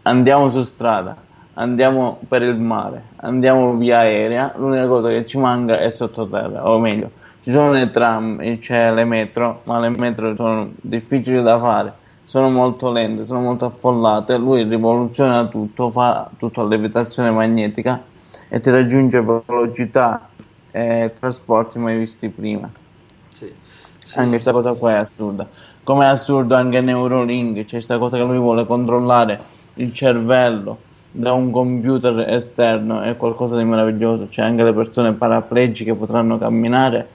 andiamo 0.03 0.49
su 0.49 0.63
strada, 0.63 1.17
andiamo 1.55 2.19
per 2.27 2.43
il 2.43 2.57
mare, 2.57 3.03
andiamo 3.17 3.77
via 3.77 3.99
aerea, 3.99 4.55
l'unica 4.57 4.89
cosa 4.89 5.09
che 5.11 5.25
ci 5.25 5.39
manca 5.39 5.79
è 5.79 5.91
sottoterra, 5.91 6.69
o 6.69 6.79
meglio, 6.81 7.11
ci 7.43 7.51
sono 7.51 7.73
le 7.73 7.91
tram, 7.91 8.41
e 8.41 8.59
c'è 8.59 8.93
le 8.93 9.05
metro, 9.05 9.61
ma 9.65 9.79
le 9.79 9.91
metro 9.91 10.35
sono 10.35 10.71
difficili 10.81 11.43
da 11.43 11.59
fare, 11.59 11.93
sono 12.25 12.51
molto 12.51 12.93
lente, 12.93 13.25
sono 13.25 13.41
molto 13.41 13.67
affollate, 13.67 14.37
lui 14.37 14.65
rivoluziona 14.65 15.47
tutto, 15.47 15.91
fa 15.91 16.29
tutto 16.37 16.61
a 16.61 16.67
levitazione 16.67 17.31
magnetica 17.31 18.03
e 18.49 18.61
ti 18.61 18.71
raggiunge 18.71 19.23
velocità 19.23 20.29
e 20.71 21.13
trasporti 21.19 21.79
mai 21.79 21.97
visti 21.97 22.29
prima. 22.29 22.71
Sì. 23.29 23.53
Sì. 24.05 24.19
Anche 24.19 24.31
questa 24.33 24.53
cosa 24.53 24.73
qua 24.73 24.93
è 24.93 24.97
assurda. 24.97 25.47
Come 25.83 26.07
è 26.07 26.09
assurdo 26.09 26.55
anche 26.55 26.81
Neuralink, 26.81 27.65
c'è 27.65 27.73
questa 27.73 27.99
cosa 27.99 28.17
che 28.17 28.25
lui 28.25 28.39
vuole 28.39 28.67
controllare 28.67 29.39
il 29.75 29.93
cervello 29.93 30.79
da 31.11 31.33
un 31.33 31.51
computer 31.51 32.29
esterno, 32.29 33.01
è 33.03 33.17
qualcosa 33.17 33.57
di 33.57 33.65
meraviglioso. 33.65 34.29
C'è 34.29 34.43
anche 34.43 34.63
le 34.63 34.73
persone 34.73 35.13
paraplegiche 35.13 35.95
potranno 35.95 36.39
camminare 36.39 37.09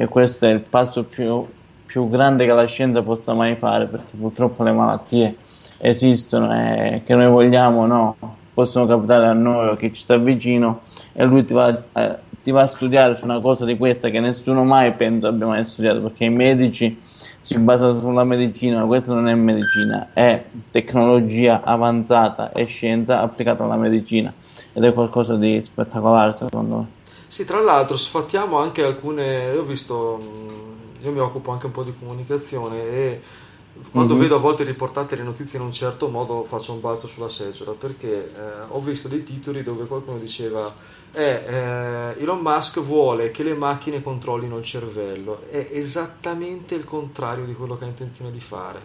e 0.00 0.06
questo 0.06 0.46
è 0.46 0.50
il 0.50 0.60
passo 0.60 1.02
più, 1.02 1.44
più 1.84 2.08
grande 2.08 2.46
che 2.46 2.52
la 2.52 2.66
scienza 2.66 3.02
possa 3.02 3.34
mai 3.34 3.56
fare 3.56 3.86
perché 3.86 4.16
purtroppo 4.16 4.62
le 4.62 4.70
malattie 4.70 5.36
esistono 5.78 6.54
e 6.54 7.02
che 7.04 7.16
noi 7.16 7.26
vogliamo 7.26 7.84
no, 7.84 8.16
possono 8.54 8.86
capitare 8.86 9.26
a 9.26 9.32
noi 9.32 9.66
o 9.66 9.72
a 9.72 9.76
chi 9.76 9.92
ci 9.92 10.00
sta 10.00 10.16
vicino 10.16 10.82
e 11.12 11.24
lui 11.24 11.44
ti 11.44 11.52
va, 11.52 11.82
eh, 11.94 12.16
ti 12.44 12.52
va 12.52 12.62
a 12.62 12.66
studiare 12.68 13.16
su 13.16 13.24
una 13.24 13.40
cosa 13.40 13.64
di 13.64 13.76
questa 13.76 14.08
che 14.08 14.20
nessuno 14.20 14.62
mai 14.62 14.92
penso 14.92 15.26
abbia 15.26 15.46
mai 15.46 15.64
studiato 15.64 16.00
perché 16.02 16.26
i 16.26 16.30
medici 16.30 16.96
si 17.40 17.58
basano 17.58 17.98
sulla 17.98 18.22
medicina, 18.22 18.80
ma 18.80 18.86
questa 18.86 19.14
non 19.14 19.26
è 19.26 19.34
medicina, 19.34 20.10
è 20.12 20.44
tecnologia 20.70 21.62
avanzata, 21.64 22.52
è 22.52 22.64
scienza 22.66 23.20
applicata 23.20 23.64
alla 23.64 23.76
medicina 23.76 24.32
ed 24.72 24.84
è 24.84 24.92
qualcosa 24.92 25.34
di 25.34 25.60
spettacolare 25.60 26.34
secondo 26.34 26.76
me. 26.76 26.97
Sì, 27.30 27.44
tra 27.44 27.60
l'altro 27.60 27.96
sfattiamo 27.96 28.58
anche 28.58 28.82
alcune, 28.82 29.50
ho 29.54 29.62
visto, 29.62 30.16
mh, 30.16 31.04
io 31.04 31.12
mi 31.12 31.20
occupo 31.20 31.50
anche 31.50 31.66
un 31.66 31.72
po' 31.72 31.82
di 31.84 31.94
comunicazione 31.96 32.82
e 32.82 33.20
quando 33.92 34.14
Mhm. 34.14 34.20
vedo 34.20 34.36
a 34.36 34.38
volte 34.38 34.64
riportate 34.64 35.14
le 35.14 35.22
notizie 35.22 35.58
in 35.58 35.64
un 35.66 35.72
certo 35.72 36.08
modo 36.08 36.42
faccio 36.44 36.72
un 36.72 36.80
balzo 36.80 37.06
sulla 37.06 37.28
seggiola 37.28 37.72
perché 37.74 38.32
eh, 38.34 38.40
ho 38.68 38.80
visto 38.80 39.06
dei 39.08 39.22
titoli 39.22 39.62
dove 39.62 39.86
qualcuno 39.86 40.18
diceva 40.18 40.74
eh, 41.12 41.44
eh, 41.46 42.14
Elon 42.22 42.40
Musk 42.40 42.80
vuole 42.80 43.30
che 43.30 43.42
le 43.44 43.54
macchine 43.54 44.02
controllino 44.02 44.56
il 44.58 44.64
cervello, 44.64 45.42
è 45.50 45.68
esattamente 45.72 46.74
il 46.74 46.84
contrario 46.84 47.44
di 47.44 47.54
quello 47.54 47.76
che 47.78 47.84
ha 47.84 47.88
intenzione 47.88 48.32
di 48.32 48.40
fare. 48.40 48.80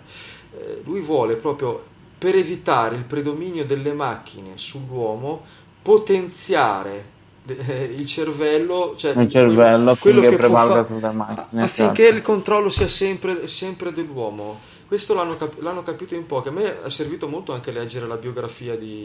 Eh, 0.57 0.81
lui 0.85 0.99
vuole 1.01 1.37
proprio 1.37 1.81
per 2.17 2.35
evitare 2.35 2.95
il 2.97 3.03
predominio 3.05 3.65
delle 3.65 3.93
macchine 3.93 4.51
sull'uomo 4.57 5.43
potenziare 5.81 7.11
il 7.45 8.05
cervello, 8.05 8.95
cioè 8.95 9.13
Il 9.19 9.29
cervello 9.29 9.95
quello 9.95 10.21
che 10.21 10.35
prevalga 10.35 10.75
fa- 10.75 10.83
sulle 10.85 11.11
macchine, 11.11 11.63
affinché 11.63 12.03
esatto. 12.03 12.17
il 12.17 12.21
controllo 12.21 12.69
sia 12.69 12.87
sempre, 12.87 13.47
sempre 13.47 13.91
dell'uomo. 13.91 14.59
Questo 14.87 15.13
l'hanno, 15.13 15.35
cap- 15.35 15.59
l'hanno 15.59 15.83
capito 15.83 16.15
in 16.15 16.25
pochi. 16.25 16.47
A 16.49 16.51
me 16.51 16.83
è 16.83 16.89
servito 16.89 17.27
molto 17.27 17.53
anche 17.53 17.71
leggere 17.71 18.07
la 18.07 18.15
biografia 18.15 18.77
di, 18.77 19.03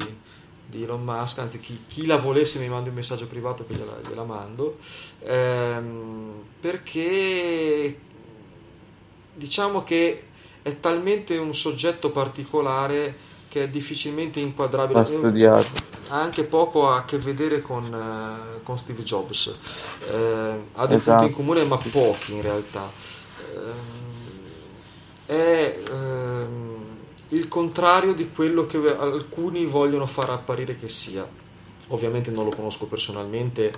di 0.67 0.83
Elon 0.83 1.03
Musk, 1.03 1.39
anzi 1.39 1.59
chi, 1.61 1.85
chi 1.89 2.07
la 2.07 2.19
volesse 2.19 2.59
mi 2.59 2.69
manda 2.69 2.91
un 2.91 2.95
messaggio 2.95 3.27
privato 3.27 3.65
che 3.67 3.75
gliela, 3.75 3.99
gliela 4.07 4.25
mando, 4.25 4.77
Ehm, 5.25 6.43
perché 6.61 7.99
diciamo 9.35 9.83
che 9.85 10.25
è 10.63 10.79
talmente 10.81 11.37
un 11.37 11.55
soggetto 11.55 12.11
particolare 12.11 13.17
che 13.49 13.65
è 13.65 13.69
difficilmente 13.69 14.41
inquadrabile. 14.41 15.05
Studiato. 15.05 15.67
Ha 16.11 16.21
anche 16.21 16.45
poco 16.45 16.89
a 16.89 17.05
che 17.05 17.19
vedere 17.19 17.61
con, 17.61 17.85
eh, 17.85 18.63
con 18.63 18.79
Steve 18.79 19.03
Jobs. 19.03 19.47
Eh, 20.11 20.61
ha 20.75 20.87
dei 20.87 20.97
Esatto. 20.97 21.19
punti 21.19 21.25
in 21.27 21.33
comune, 21.37 21.65
ma 21.65 21.77
pochi 21.77 22.35
in 22.35 22.43
realtà. 22.43 22.91
Ehm, 23.55 23.73
è 25.27 25.79
ehm, 25.91 26.77
il 27.29 27.49
contrario 27.49 28.15
di 28.15 28.31
quello 28.33 28.67
che 28.67 28.79
alcuni 28.99 29.67
vogliono 29.67 30.07
far 30.07 30.31
apparire 30.31 30.77
che 30.77 30.89
sia. 30.89 31.29
Ovviamente 31.89 32.31
non 32.31 32.45
lo 32.45 32.51
conosco 32.51 32.87
personalmente 32.87 33.73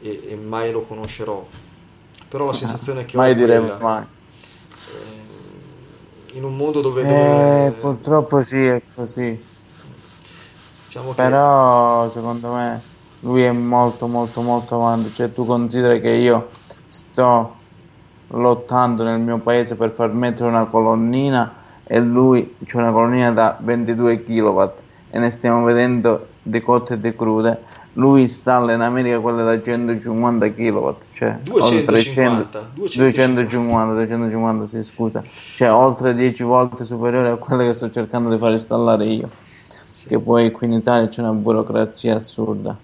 e, 0.00 0.22
e 0.28 0.36
mai 0.36 0.70
lo 0.72 0.82
conoscerò, 0.82 1.46
però 2.28 2.46
la 2.46 2.52
sensazione 2.52 3.04
che 3.04 3.16
ho 3.16 3.20
Mai 3.20 3.32
è 3.32 3.34
diremo 3.34 3.66
quella. 3.66 3.78
mai. 3.78 4.04
In 6.34 6.42
un 6.42 6.56
mondo 6.56 6.80
dove, 6.80 7.02
Eh, 7.02 7.06
dove- 7.08 7.70
purtroppo 7.80 8.42
sì, 8.42 8.66
è 8.66 8.82
così. 8.92 9.40
diciamo 10.86 11.10
che 11.10 11.22
Però 11.22 12.10
secondo 12.10 12.52
me 12.52 12.80
lui 13.20 13.42
è 13.42 13.52
molto 13.52 14.08
molto 14.08 14.40
molto 14.40 14.74
avanti. 14.74 15.14
Cioè 15.14 15.32
tu 15.32 15.46
consideri 15.46 16.00
che 16.00 16.10
io 16.10 16.48
sto 16.86 17.54
lottando 18.28 19.04
nel 19.04 19.20
mio 19.20 19.38
paese 19.38 19.76
per 19.76 19.92
far 19.92 20.12
mettere 20.12 20.48
una 20.48 20.64
colonnina 20.64 21.52
e 21.84 22.00
lui 22.00 22.56
c'è 22.64 22.78
una 22.78 22.90
colonnina 22.90 23.30
da 23.30 23.56
22 23.60 24.24
kW 24.24 24.60
e 25.10 25.18
ne 25.20 25.30
stiamo 25.30 25.62
vedendo 25.62 26.26
di 26.42 26.60
cotte 26.60 26.94
e 26.94 27.00
di 27.00 27.14
crude. 27.14 27.62
Lui 27.96 28.22
installa 28.22 28.72
in 28.72 28.80
America 28.80 29.20
quelle 29.20 29.44
da 29.44 29.60
150 29.60 30.52
kW, 30.52 30.90
cioè 31.12 31.38
oltre 31.48 31.84
250, 31.84 32.70
250, 32.74 33.92
250, 33.94 34.66
sì, 34.66 34.82
scusa, 34.82 35.22
cioè 35.56 35.70
oltre 35.70 36.14
10 36.14 36.42
volte 36.42 36.84
superiore 36.84 37.28
a 37.28 37.36
quelle 37.36 37.66
che 37.66 37.74
sto 37.74 37.90
cercando 37.90 38.30
di 38.30 38.38
far 38.38 38.52
installare 38.52 39.06
io. 39.06 39.30
Che 40.06 40.18
poi 40.18 40.50
qui 40.50 40.66
in 40.66 40.72
Italia 40.72 41.08
c'è 41.08 41.20
una 41.20 41.30
burocrazia 41.30 42.16
assurda. 42.16 42.76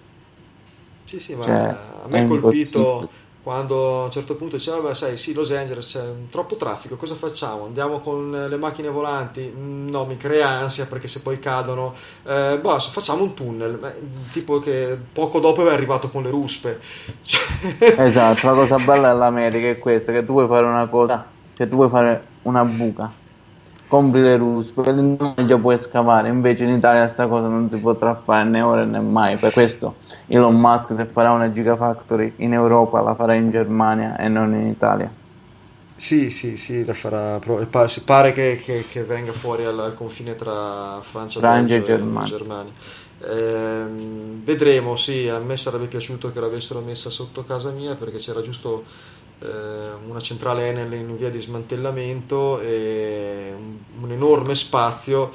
Sì, 1.03 1.19
sì, 1.19 1.35
ma 1.35 1.43
Cioè, 1.43 1.53
a 1.53 2.07
me 2.07 2.23
è 2.23 2.25
colpito. 2.25 3.09
Quando 3.43 4.01
a 4.01 4.03
un 4.05 4.11
certo 4.11 4.35
punto 4.35 4.55
diceva, 4.57 4.77
vabbè, 4.77 4.93
sai, 4.95 5.17
sì, 5.17 5.33
Los 5.33 5.51
Angeles 5.51 5.87
c'è 5.87 6.01
troppo 6.29 6.55
traffico, 6.55 6.95
cosa 6.95 7.15
facciamo? 7.15 7.65
Andiamo 7.65 7.99
con 7.99 8.29
le 8.49 8.57
macchine 8.57 8.89
volanti? 8.89 9.51
Mm, 9.55 9.89
No, 9.89 10.05
mi 10.05 10.15
crea 10.17 10.47
ansia 10.47 10.85
perché 10.85 11.07
se 11.07 11.21
poi 11.21 11.39
cadono, 11.39 11.93
eh, 12.25 12.57
boh, 12.61 12.79
facciamo 12.79 13.23
un 13.23 13.33
tunnel, 13.33 13.77
Beh, 13.77 13.93
tipo 14.31 14.59
che 14.59 14.97
poco 15.11 15.39
dopo 15.39 15.67
è 15.67 15.73
arrivato 15.73 16.09
con 16.09 16.23
le 16.23 16.29
ruspe. 16.29 16.79
Cioè- 17.23 17.95
Esatto, 17.97 18.47
la 18.47 18.53
cosa 18.53 18.77
bella 18.77 19.11
dell'America 19.11 19.67
è 19.69 19.77
questa, 19.79 20.11
che 20.11 20.23
tu 20.25 20.33
vuoi 20.33 20.47
fare 20.47 20.65
una 20.65 20.87
cosa, 20.87 21.25
cioè 21.55 21.67
tu 21.67 21.75
vuoi 21.75 21.89
fare 21.89 22.25
una 22.43 22.63
buca, 22.63 23.11
compri 23.91 24.21
le 24.21 24.37
ruspe, 24.37 24.81
già 25.45 25.57
puoi 25.57 25.77
scavare, 25.77 26.29
invece 26.29 26.63
in 26.63 26.69
Italia 26.71 27.07
sta 27.09 27.27
cosa 27.27 27.47
non 27.47 27.69
si 27.69 27.77
potrà 27.77 28.15
fare 28.15 28.47
né 28.47 28.61
ora 28.61 28.85
né 28.85 28.99
mai, 29.01 29.35
per 29.37 29.51
questo 29.51 29.95
Elon 30.27 30.55
Musk 30.55 30.95
se 30.95 31.05
farà 31.05 31.31
una 31.31 31.51
gigafactory 31.51 32.33
in 32.37 32.53
Europa 32.53 33.01
la 33.01 33.15
farà 33.15 33.33
in 33.33 33.51
Germania 33.51 34.17
e 34.17 34.29
non 34.29 34.53
in 34.55 34.67
Italia. 34.67 35.11
Sì, 35.95 36.31
sì, 36.31 36.57
sì, 36.57 36.83
la 36.83 36.93
farà. 36.93 37.39
pa- 37.69 37.87
si 37.87 38.03
pare 38.03 38.31
che, 38.31 38.59
che- 38.63 38.85
che 38.89 39.03
venga 39.03 39.31
fuori 39.33 39.65
al, 39.65 39.79
al 39.79 39.93
confine 39.93 40.35
tra 40.35 40.99
Francia, 41.01 41.39
Francia 41.39 41.75
e 41.75 41.83
Germania. 41.83 42.25
Germania. 42.25 42.71
Ehm, 43.23 44.43
vedremo, 44.43 44.95
sì, 44.95 45.27
a 45.27 45.37
me 45.37 45.57
sarebbe 45.57 45.85
piaciuto 45.85 46.31
che 46.31 46.39
l'avessero 46.39 46.79
messa 46.81 47.11
sotto 47.11 47.43
casa 47.43 47.69
mia 47.69 47.93
perché 47.95 48.17
c'era 48.17 48.41
giusto 48.41 48.83
eh, 48.83 49.20
una 50.07 50.19
centrale 50.19 50.67
Enel 50.67 50.93
in 50.93 51.17
via 51.17 51.29
di 51.29 51.39
smantellamento 51.39 52.59
e 52.59 53.53
un, 53.99 54.11
enorme 54.11 54.55
spazio. 54.55 55.31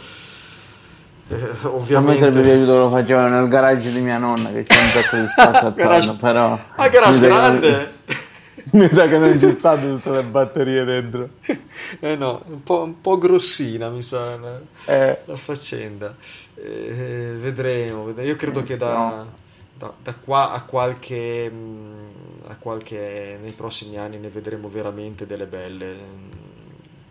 Eh, 1.28 1.48
ovviamente... 1.62 2.20
Sarebbe 2.20 2.42
piaciuto 2.42 2.78
lo 2.78 2.90
facevano 2.90 3.40
nel 3.40 3.48
garage 3.48 3.90
di 3.90 4.00
mia 4.00 4.18
nonna 4.18 4.50
che 4.50 4.62
c'è 4.62 4.80
un 4.80 4.88
sacco 4.88 5.16
di 5.16 5.26
spazio 5.26 5.68
attorno, 5.68 6.16
però... 6.16 6.58
Ah, 6.76 6.88
garage 6.88 7.18
grande! 7.18 7.94
Mi 8.72 8.88
sa 8.88 9.06
che 9.06 9.18
non 9.18 9.38
ci 9.38 9.50
stanno 9.52 9.96
tutte 9.96 10.10
le 10.10 10.22
batterie 10.24 10.84
dentro. 10.84 11.28
Eh 12.00 12.16
no, 12.16 12.42
un 12.46 12.64
po', 12.64 12.82
un 12.82 13.00
po 13.00 13.16
grossina 13.16 13.88
mi 13.90 14.02
sa 14.02 14.36
la, 14.38 14.60
eh. 14.86 15.20
la 15.24 15.36
faccenda. 15.36 16.16
Eh, 16.56 17.36
vedremo, 17.38 18.04
vedremo, 18.06 18.28
Io 18.28 18.34
credo 18.34 18.60
eh, 18.60 18.62
che 18.64 18.76
da, 18.76 19.24
da, 19.78 19.92
da, 20.02 20.14
qua 20.14 20.52
a 20.52 20.62
qualche, 20.62 21.50
mm, 21.50 22.48
a 22.48 22.56
qualche... 22.58 23.38
nei 23.40 23.52
prossimi 23.52 23.96
anni 23.96 24.18
ne 24.18 24.28
vedremo 24.28 24.68
veramente 24.68 25.26
delle 25.26 25.46
belle. 25.46 25.94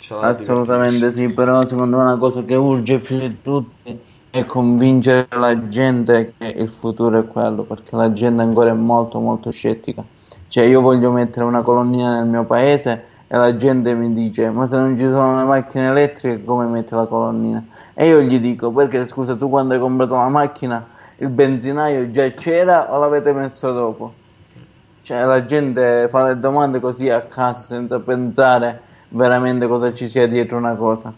Assolutamente 0.10 1.12
sì, 1.12 1.34
però 1.34 1.65
secondo 1.67 1.97
me 1.97 2.04
una 2.04 2.17
cosa 2.17 2.43
che 2.43 2.56
urge 2.56 2.99
più 2.99 3.17
di 3.17 3.41
tutti 3.41 3.99
è 4.30 4.45
convincere 4.45 5.28
la 5.32 5.67
gente 5.67 6.34
che 6.38 6.47
il 6.47 6.69
futuro 6.69 7.19
è 7.19 7.25
quello, 7.25 7.63
perché 7.63 7.95
la 7.95 8.13
gente 8.13 8.41
ancora 8.41 8.69
è 8.69 8.73
molto 8.73 9.19
molto 9.19 9.49
scettica 9.49 10.04
cioè 10.47 10.63
io 10.63 10.80
voglio 10.80 11.12
mettere 11.12 11.45
una 11.45 11.62
colonnina 11.63 12.15
nel 12.15 12.28
mio 12.28 12.45
paese 12.45 13.06
e 13.28 13.36
la 13.36 13.58
gente 13.58 13.93
mi 13.93 14.13
dice 14.13 14.49
ma 14.49 14.67
se 14.67 14.78
non 14.78 14.95
ci 14.95 15.04
sono 15.04 15.38
le 15.38 15.43
macchine 15.43 15.88
elettriche 15.88 16.43
come 16.45 16.65
metti 16.65 16.93
la 16.93 17.06
colonnina? 17.06 17.62
E 17.93 18.08
io 18.08 18.21
gli 18.21 18.39
dico 18.39 18.71
perché 18.71 19.06
scusa 19.06 19.36
tu 19.36 19.49
quando 19.49 19.73
hai 19.73 19.80
comprato 19.82 20.15
la 20.15 20.30
macchina 20.30 20.88
il 21.17 21.30
benzinaio 21.30 22.12
già 22.12 22.30
c'era 22.32 22.93
o 22.93 22.99
l'avete 22.99 23.32
messo 23.34 23.71
dopo? 23.71 24.13
Cioè 25.01 25.23
la 25.23 25.45
gente 25.45 26.08
fa 26.10 26.28
le 26.28 26.39
domande 26.39 26.80
così 26.80 27.10
a 27.10 27.21
caso 27.21 27.63
senza 27.63 27.99
pensare 27.99 28.82
veramente 29.10 29.67
cosa 29.67 29.93
ci 29.93 30.08
sia 30.08 30.28
dietro 30.28 30.58
una 30.58 30.75
cosa. 30.75 31.13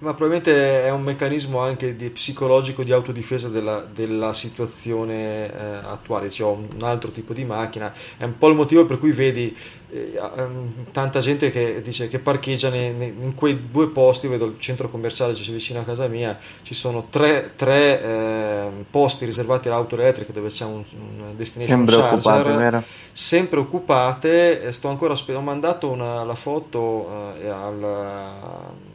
Ma 0.00 0.14
probabilmente 0.14 0.82
è 0.82 0.90
un 0.90 1.02
meccanismo 1.02 1.58
anche 1.58 1.94
di, 1.94 2.08
psicologico 2.08 2.82
di 2.82 2.90
autodifesa 2.90 3.50
della, 3.50 3.80
della 3.80 4.32
situazione 4.32 5.52
eh, 5.52 5.62
attuale, 5.82 6.30
cioè 6.30 6.50
un 6.50 6.82
altro 6.82 7.10
tipo 7.10 7.34
di 7.34 7.44
macchina, 7.44 7.92
è 8.16 8.24
un 8.24 8.38
po' 8.38 8.48
il 8.48 8.54
motivo 8.54 8.86
per 8.86 8.98
cui 8.98 9.10
vedi 9.10 9.54
eh, 9.90 10.18
ehm, 10.36 10.92
tanta 10.92 11.20
gente 11.20 11.50
che 11.50 11.82
dice 11.82 12.08
che 12.08 12.18
parcheggia 12.18 12.70
nei, 12.70 12.94
nei, 12.94 13.14
in 13.20 13.34
quei 13.34 13.68
due 13.70 13.88
posti, 13.88 14.26
vedo 14.26 14.46
il 14.46 14.54
centro 14.58 14.88
commerciale 14.88 15.34
c'è 15.34 15.52
vicino 15.52 15.80
a 15.80 15.84
casa 15.84 16.06
mia, 16.06 16.38
ci 16.62 16.72
sono 16.72 17.08
tre, 17.10 17.52
tre 17.54 18.02
eh, 18.02 18.68
posti 18.90 19.26
riservati 19.26 19.68
all'auto 19.68 19.96
elettrica 19.96 20.32
dove 20.32 20.48
c'è 20.48 20.64
un, 20.64 20.82
un 20.92 21.36
destination 21.36 21.76
sempre 21.76 21.96
charger, 21.96 22.52
occupate, 22.52 22.84
sempre 23.12 23.60
occupate, 23.60 24.72
sto 24.72 24.88
ancora 24.88 25.12
aspettando, 25.12 25.40
ho 25.40 25.52
mandato 25.52 25.90
una, 25.90 26.24
la 26.24 26.34
foto 26.34 27.34
eh, 27.38 27.50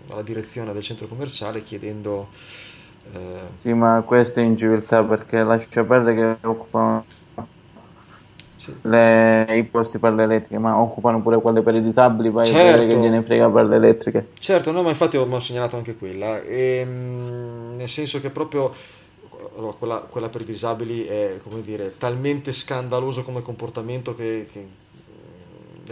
alla 0.10 0.22
direzione 0.22 0.74
del 0.74 0.84
centro 0.84 1.08
commerciale 1.08 1.64
chiedendo... 1.64 2.30
Eh... 3.14 3.40
Sì, 3.62 3.74
ma 3.74 4.02
questo 4.06 4.40
è 4.40 4.44
in 4.44 4.58
civiltà 4.58 5.04
perché 5.04 5.44
lascia 5.44 5.84
perdere 5.84 6.16
che 6.16 6.48
occupano 6.48 7.06
le, 8.82 9.46
i 9.58 9.64
posti 9.64 10.00
per 10.00 10.14
le 10.14 10.24
elettriche, 10.24 10.58
ma 10.58 10.80
occupano 10.80 11.22
pure 11.22 11.40
quelle 11.40 11.62
per 11.62 11.76
i 11.76 11.82
disabili, 11.82 12.32
poi 12.32 12.48
certo. 12.48 12.88
che 12.88 12.98
gliene 12.98 13.22
frega 13.22 13.50
per 13.50 13.66
le 13.66 13.76
elettriche. 13.76 14.28
Certo, 14.40 14.72
no, 14.72 14.82
ma 14.82 14.90
infatti 14.90 15.18
ho, 15.18 15.28
ho 15.30 15.40
segnalato 15.40 15.76
anche 15.76 15.96
quella, 15.96 16.42
e, 16.42 16.78
ehm, 16.82 17.76
nel 17.76 17.90
senso 17.90 18.20
che 18.20 18.30
proprio 18.30 18.74
quella, 19.78 20.00
quella, 20.00 20.30
per 20.30 20.42
i 20.42 20.46
disabili 20.46 21.06
è 21.06 21.40
come 21.42 21.62
dire, 21.62 21.98
talmente 21.98 22.52
scandaloso 22.52 23.24
come 23.24 23.42
comportamento 23.42 24.16
che, 24.16 24.48
che 24.52 24.68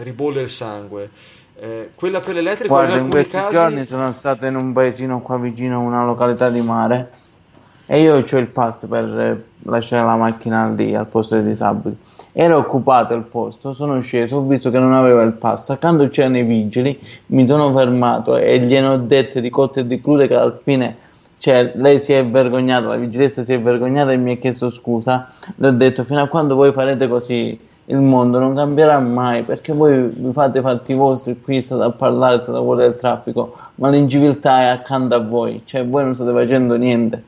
ribolle 0.01 0.41
il 0.41 0.49
sangue. 0.49 1.09
Eh, 1.55 1.91
quella 1.95 2.19
per 2.19 2.33
l'elettrico 2.33 2.73
Guarda, 2.73 2.97
in, 2.97 3.03
in 3.03 3.09
questi 3.09 3.37
casi... 3.37 3.53
giorni 3.53 3.85
sono 3.85 4.11
stato 4.11 4.45
in 4.45 4.55
un 4.55 4.73
paesino 4.73 5.21
qua 5.21 5.37
vicino 5.37 5.75
a 5.75 5.79
una 5.79 6.03
località 6.03 6.49
di 6.49 6.61
mare 6.61 7.11
e 7.85 8.01
io 8.01 8.15
ho 8.15 8.37
il 8.37 8.47
pass 8.47 8.87
per 8.87 9.03
eh, 9.03 9.43
lasciare 9.69 10.05
la 10.05 10.15
macchina 10.15 10.67
lì 10.69 10.95
al 10.95 11.07
posto 11.07 11.35
dei 11.35 11.45
disabili. 11.45 11.95
Era 12.31 12.57
occupato 12.57 13.13
il 13.13 13.23
posto, 13.23 13.73
sono 13.73 13.99
sceso, 14.01 14.37
ho 14.37 14.41
visto 14.41 14.71
che 14.71 14.79
non 14.79 14.93
aveva 14.93 15.21
il 15.21 15.33
pass. 15.33 15.69
Accanto 15.69 16.07
c'erano 16.07 16.39
i 16.39 16.43
vigili, 16.43 16.99
mi 17.27 17.45
sono 17.45 17.71
fermato 17.75 18.37
e 18.37 18.59
gliene 18.59 18.87
ho 18.87 18.97
dette 18.97 19.39
di 19.39 19.49
cotte 19.49 19.81
e 19.81 19.87
di 19.87 20.01
crude 20.01 20.27
che 20.27 20.35
al 20.35 20.59
fine 20.61 20.97
cioè, 21.43 21.73
lei 21.75 21.99
si 21.99 22.13
è 22.13 22.25
vergognata, 22.25 22.87
la 22.87 22.95
vigilessa 22.95 23.43
si 23.43 23.51
è 23.51 23.59
vergognata 23.59 24.13
e 24.13 24.15
mi 24.15 24.31
ha 24.31 24.37
chiesto 24.37 24.69
scusa. 24.69 25.29
Le 25.57 25.67
ho 25.67 25.71
detto 25.71 26.05
fino 26.05 26.21
a 26.21 26.27
quando 26.27 26.55
voi 26.55 26.71
farete 26.71 27.09
così 27.09 27.59
il 27.85 27.97
mondo 27.97 28.39
non 28.39 28.55
cambierà 28.55 28.99
mai 28.99 29.43
perché 29.43 29.73
voi 29.73 30.07
vi 30.07 30.31
fate 30.31 30.59
i 30.59 30.61
fatti 30.61 30.93
vostri 30.93 31.41
qui 31.41 31.61
state 31.61 31.83
a 31.83 31.91
parlare 31.91 32.41
state 32.41 32.57
a 32.57 32.61
guardare 32.61 32.89
il 32.89 32.95
traffico 32.95 33.57
ma 33.75 33.89
l'inciviltà 33.89 34.61
è 34.61 34.65
accanto 34.67 35.15
a 35.15 35.19
voi 35.19 35.63
cioè 35.65 35.85
voi 35.85 36.03
non 36.03 36.15
state 36.15 36.31
facendo 36.31 36.77
niente 36.77 37.23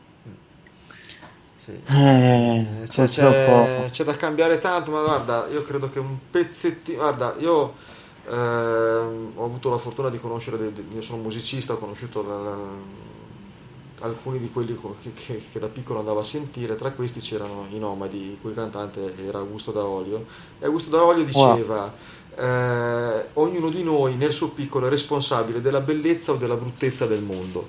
sì. 1.56 1.72
eh, 1.88 2.68
c'è, 2.88 3.08
c'è, 3.08 3.89
c'è, 3.89 4.04
da 4.06 4.15
cambiare 4.15 4.60
tanto 4.60 4.91
ma 4.91 5.02
guarda 5.02 5.48
io 5.52 5.62
credo 5.63 5.89
che 5.89 6.00
un 6.00 6.18
pezzettino 6.32 7.02
guarda 7.02 7.36
io 7.39 7.74
eh, 8.30 8.36
ho 8.36 9.44
avuto 9.44 9.70
la 9.70 9.78
fortuna 9.78 10.10
di 10.10 10.20
conoscere 10.20 10.72
io 10.94 11.02
sono 11.02 11.22
musicista 11.22 11.74
ho 11.74 11.78
conosciuto 11.78 12.24
la, 12.26 12.38
la, 12.38 12.56
alcuni 14.02 14.40
di 14.40 14.52
quelli 14.52 14.78
che, 15.02 15.14
che, 15.14 15.42
che, 15.52 15.60
da 15.60 15.68
piccolo 15.68 16.00
andavo 16.00 16.20
a 16.20 16.24
sentire, 16.24 16.76
tra 16.76 16.92
questi 16.92 17.20
c'erano 17.20 17.68
i 17.72 17.80
Nomadi, 17.80 18.18
il 18.18 18.38
cui 18.42 18.54
cantante 18.54 19.16
era 19.26 19.40
Augusto 19.40 19.72
D'Aolio, 19.72 20.26
e 20.60 20.66
Augusto 20.66 20.90
D'Aolio 20.90 21.24
diceva 21.24 21.94
wow. 22.36 22.46
eh, 22.46 23.26
ognuno 23.34 23.70
di 23.70 23.84
noi 23.84 24.16
nel 24.16 24.32
suo 24.32 24.50
piccolo 24.50 24.88
è 24.88 24.90
responsabile 24.90 25.62
della 25.62 25.80
bellezza 25.80 26.34
o 26.34 26.36
della 26.36 26.56
bruttezza 26.56 27.06
del 27.06 27.22
mondo. 27.22 27.66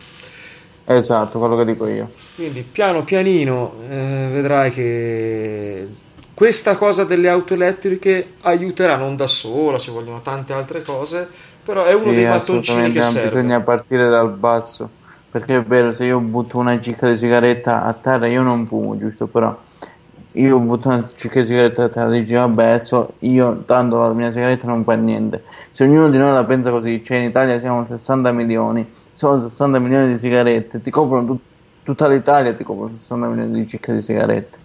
Esatto, 0.89 1.39
quello 1.39 1.57
che 1.57 1.65
dico 1.65 1.87
io. 1.87 2.11
Quindi 2.35 2.63
piano 2.63 3.03
pianino 3.03 3.75
eh, 3.89 4.29
vedrai 4.31 4.71
che 4.73 5.89
questa 6.33 6.77
cosa 6.77 7.05
delle 7.05 7.29
auto 7.29 7.55
elettriche 7.55 8.35
aiuterà 8.43 8.97
non 8.97 9.17
da 9.17 9.27
sola, 9.27 9.79
ci 9.79 9.91
vogliono 9.91 10.23
tante 10.23 10.53
altre 10.53 10.83
cose, 10.83 11.29
però 11.65 11.85
è 11.85 11.95
uno 11.95 12.11
sì, 12.11 12.17
dei 12.17 12.27
mattoncini 12.27 12.93
che 12.93 13.03
serve. 13.03 13.41
Bisogna 13.41 13.61
partire 13.61 14.09
dal 14.09 14.31
basso 14.31 15.05
perché 15.37 15.57
è 15.57 15.63
vero, 15.63 15.93
se 15.93 16.07
io 16.07 16.19
butto 16.19 16.57
una 16.57 16.81
cicca 16.81 17.11
di 17.11 17.17
sigaretta 17.19 17.85
a 17.85 17.93
terra, 17.93 18.27
io 18.27 18.41
non 18.41 18.67
fumo, 18.67 18.97
giusto? 18.97 19.27
Però 19.27 19.55
io 20.33 20.59
butto 20.59 20.89
una 20.89 21.11
cicca 21.15 21.41
di 21.41 21.47
sigaretta 21.47 21.85
a 21.85 21.89
terra, 21.91 22.09
dici 22.09 22.33
vabbè, 22.33 22.65
adesso 22.65 23.13
io 23.19 23.63
tanto 23.67 23.99
la 23.99 24.15
mia 24.15 24.33
sigaretta 24.33 24.67
non 24.67 24.83
fa 24.83 24.95
niente. 24.95 25.45
Se 25.71 25.85
ognuno 25.85 26.09
di 26.09 26.17
noi 26.17 26.33
la 26.33 26.45
pensa 26.47 26.71
così, 26.71 27.05
cioè 27.05 27.19
in 27.19 27.25
Italia 27.25 27.61
siamo 27.61 27.85
60 27.85 28.33
milioni, 28.33 28.91
sono 29.13 29.39
60 29.39 29.79
milioni 29.79 30.13
di 30.13 30.19
sigarette, 30.19 30.81
ti 30.81 30.91
coprono 30.91 31.27
tut- 31.27 31.45
tutta 31.83 32.09
l'Italia, 32.09 32.55
ti 32.55 32.65
coprono 32.65 32.95
60 32.95 33.27
milioni 33.27 33.53
di 33.61 33.67
cicche 33.67 33.93
di 33.93 34.01
sigarette. 34.01 34.59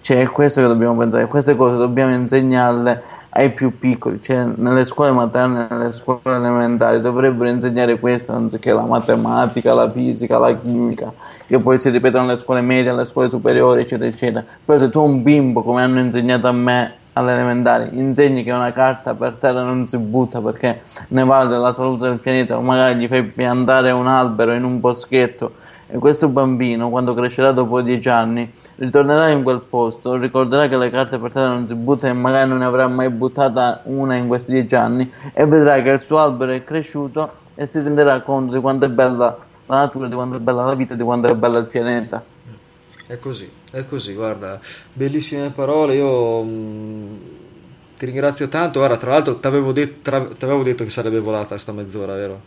Cioè 0.00 0.22
è 0.22 0.26
questo 0.28 0.62
che 0.62 0.66
dobbiamo 0.66 0.96
pensare, 0.96 1.26
queste 1.26 1.54
cose 1.56 1.76
dobbiamo 1.76 2.14
insegnarle 2.14 3.02
ai 3.38 3.50
più 3.50 3.78
piccoli, 3.78 4.18
cioè 4.22 4.46
nelle 4.56 4.86
scuole 4.86 5.10
materne, 5.10 5.66
nelle 5.68 5.92
scuole 5.92 6.20
elementari 6.24 7.02
dovrebbero 7.02 7.50
insegnare 7.50 7.98
questo 7.98 8.32
anziché 8.32 8.72
la 8.72 8.86
matematica, 8.86 9.74
la 9.74 9.90
fisica, 9.90 10.38
la 10.38 10.56
chimica, 10.56 11.12
che 11.46 11.58
poi 11.58 11.76
si 11.76 11.90
ripetono 11.90 12.24
nelle 12.24 12.38
scuole 12.38 12.62
medie, 12.62 12.90
alle 12.90 13.04
scuole 13.04 13.28
superiori, 13.28 13.82
eccetera, 13.82 14.08
eccetera. 14.08 14.42
Però 14.64 14.78
se 14.78 14.88
tu 14.88 15.02
un 15.02 15.22
bimbo, 15.22 15.62
come 15.62 15.82
hanno 15.82 16.00
insegnato 16.00 16.46
a 16.46 16.52
me 16.52 16.94
alle 17.12 17.32
elementari, 17.32 17.90
insegni 17.92 18.42
che 18.42 18.52
una 18.52 18.72
carta 18.72 19.12
per 19.12 19.34
terra 19.34 19.60
non 19.60 19.86
si 19.86 19.98
butta 19.98 20.40
perché 20.40 20.80
ne 21.08 21.24
vale 21.24 21.50
della 21.50 21.74
salute 21.74 22.08
del 22.08 22.18
pianeta, 22.18 22.56
o 22.56 22.62
magari 22.62 22.98
gli 22.98 23.06
fai 23.06 23.22
piantare 23.22 23.90
un 23.90 24.06
albero 24.06 24.54
in 24.54 24.64
un 24.64 24.80
boschetto, 24.80 25.56
e 25.88 25.98
questo 25.98 26.28
bambino, 26.28 26.88
quando 26.88 27.12
crescerà 27.12 27.52
dopo 27.52 27.82
dieci 27.82 28.08
anni, 28.08 28.50
ritornerà 28.76 29.30
in 29.30 29.42
quel 29.42 29.60
posto, 29.60 30.16
ricorderà 30.16 30.68
che 30.68 30.76
le 30.76 30.90
carte 30.90 31.18
per 31.18 31.32
terra 31.32 31.48
non 31.48 31.66
si 31.66 31.74
buttano 31.74 32.12
e 32.12 32.16
magari 32.16 32.48
non 32.48 32.58
ne 32.58 32.64
avrà 32.64 32.86
mai 32.88 33.08
buttata 33.10 33.80
una 33.84 34.16
in 34.16 34.28
questi 34.28 34.52
dieci 34.52 34.74
anni 34.74 35.10
e 35.32 35.46
vedrà 35.46 35.80
che 35.82 35.90
il 35.90 36.00
suo 36.00 36.18
albero 36.18 36.52
è 36.52 36.62
cresciuto 36.62 37.44
e 37.54 37.66
si 37.66 37.80
renderà 37.80 38.20
conto 38.20 38.54
di 38.54 38.60
quanto 38.60 38.84
è 38.84 38.88
bella 38.90 39.38
la 39.66 39.76
natura, 39.76 40.08
di 40.08 40.14
quanto 40.14 40.36
è 40.36 40.40
bella 40.40 40.64
la 40.64 40.74
vita, 40.74 40.94
di 40.94 41.02
quanto 41.02 41.28
è 41.28 41.34
bello 41.34 41.58
il 41.58 41.66
pianeta. 41.66 42.22
È 43.06 43.18
così, 43.18 43.50
è 43.70 43.84
così, 43.84 44.14
guarda, 44.14 44.60
bellissime 44.92 45.50
parole, 45.50 45.94
io 45.94 46.42
mh, 46.42 46.48
mm, 46.48 47.16
ti 47.96 48.04
ringrazio 48.04 48.48
tanto, 48.48 48.80
guarda, 48.80 48.96
tra 48.96 49.10
l'altro 49.10 49.38
ti 49.38 49.46
avevo, 49.46 49.72
det- 49.72 50.02
detto 50.02 50.84
che 50.84 50.90
sarebbe 50.90 51.20
volata 51.20 51.56
sta 51.56 51.72
mezz'ora, 51.72 52.14
vero? 52.14 52.42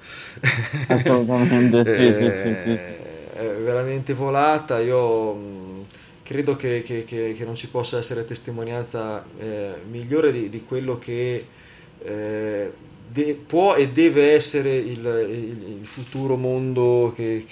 Assolutamente, 0.87 1.85
sì, 1.85 2.07
eh, 2.07 2.13
sì, 2.13 2.31
sì, 2.31 2.55
sì, 2.55 2.77
È 3.39 3.45
veramente 3.63 4.13
volata, 4.13 4.79
io... 4.79 5.68
Credo 6.29 6.55
che, 6.55 6.83
che, 6.83 7.05
che, 7.05 7.33
che, 7.35 7.43
non 7.43 7.55
ci 7.55 7.69
possa 7.69 7.97
essere 7.97 8.23
testimonianza 8.23 9.25
eh, 9.39 9.77
migliore 9.89 10.31
di, 10.31 10.47
di, 10.47 10.63
quello 10.63 10.99
che 10.99 11.43
eh, 12.03 12.71
de, 13.07 13.39
può 13.47 13.73
e 13.73 13.89
deve 13.89 14.33
essere 14.33 14.75
il, 14.75 14.99
il, 15.27 15.79
il 15.79 15.85
futuro 15.87 16.37
mondo 16.37 17.11
che, 17.15 17.47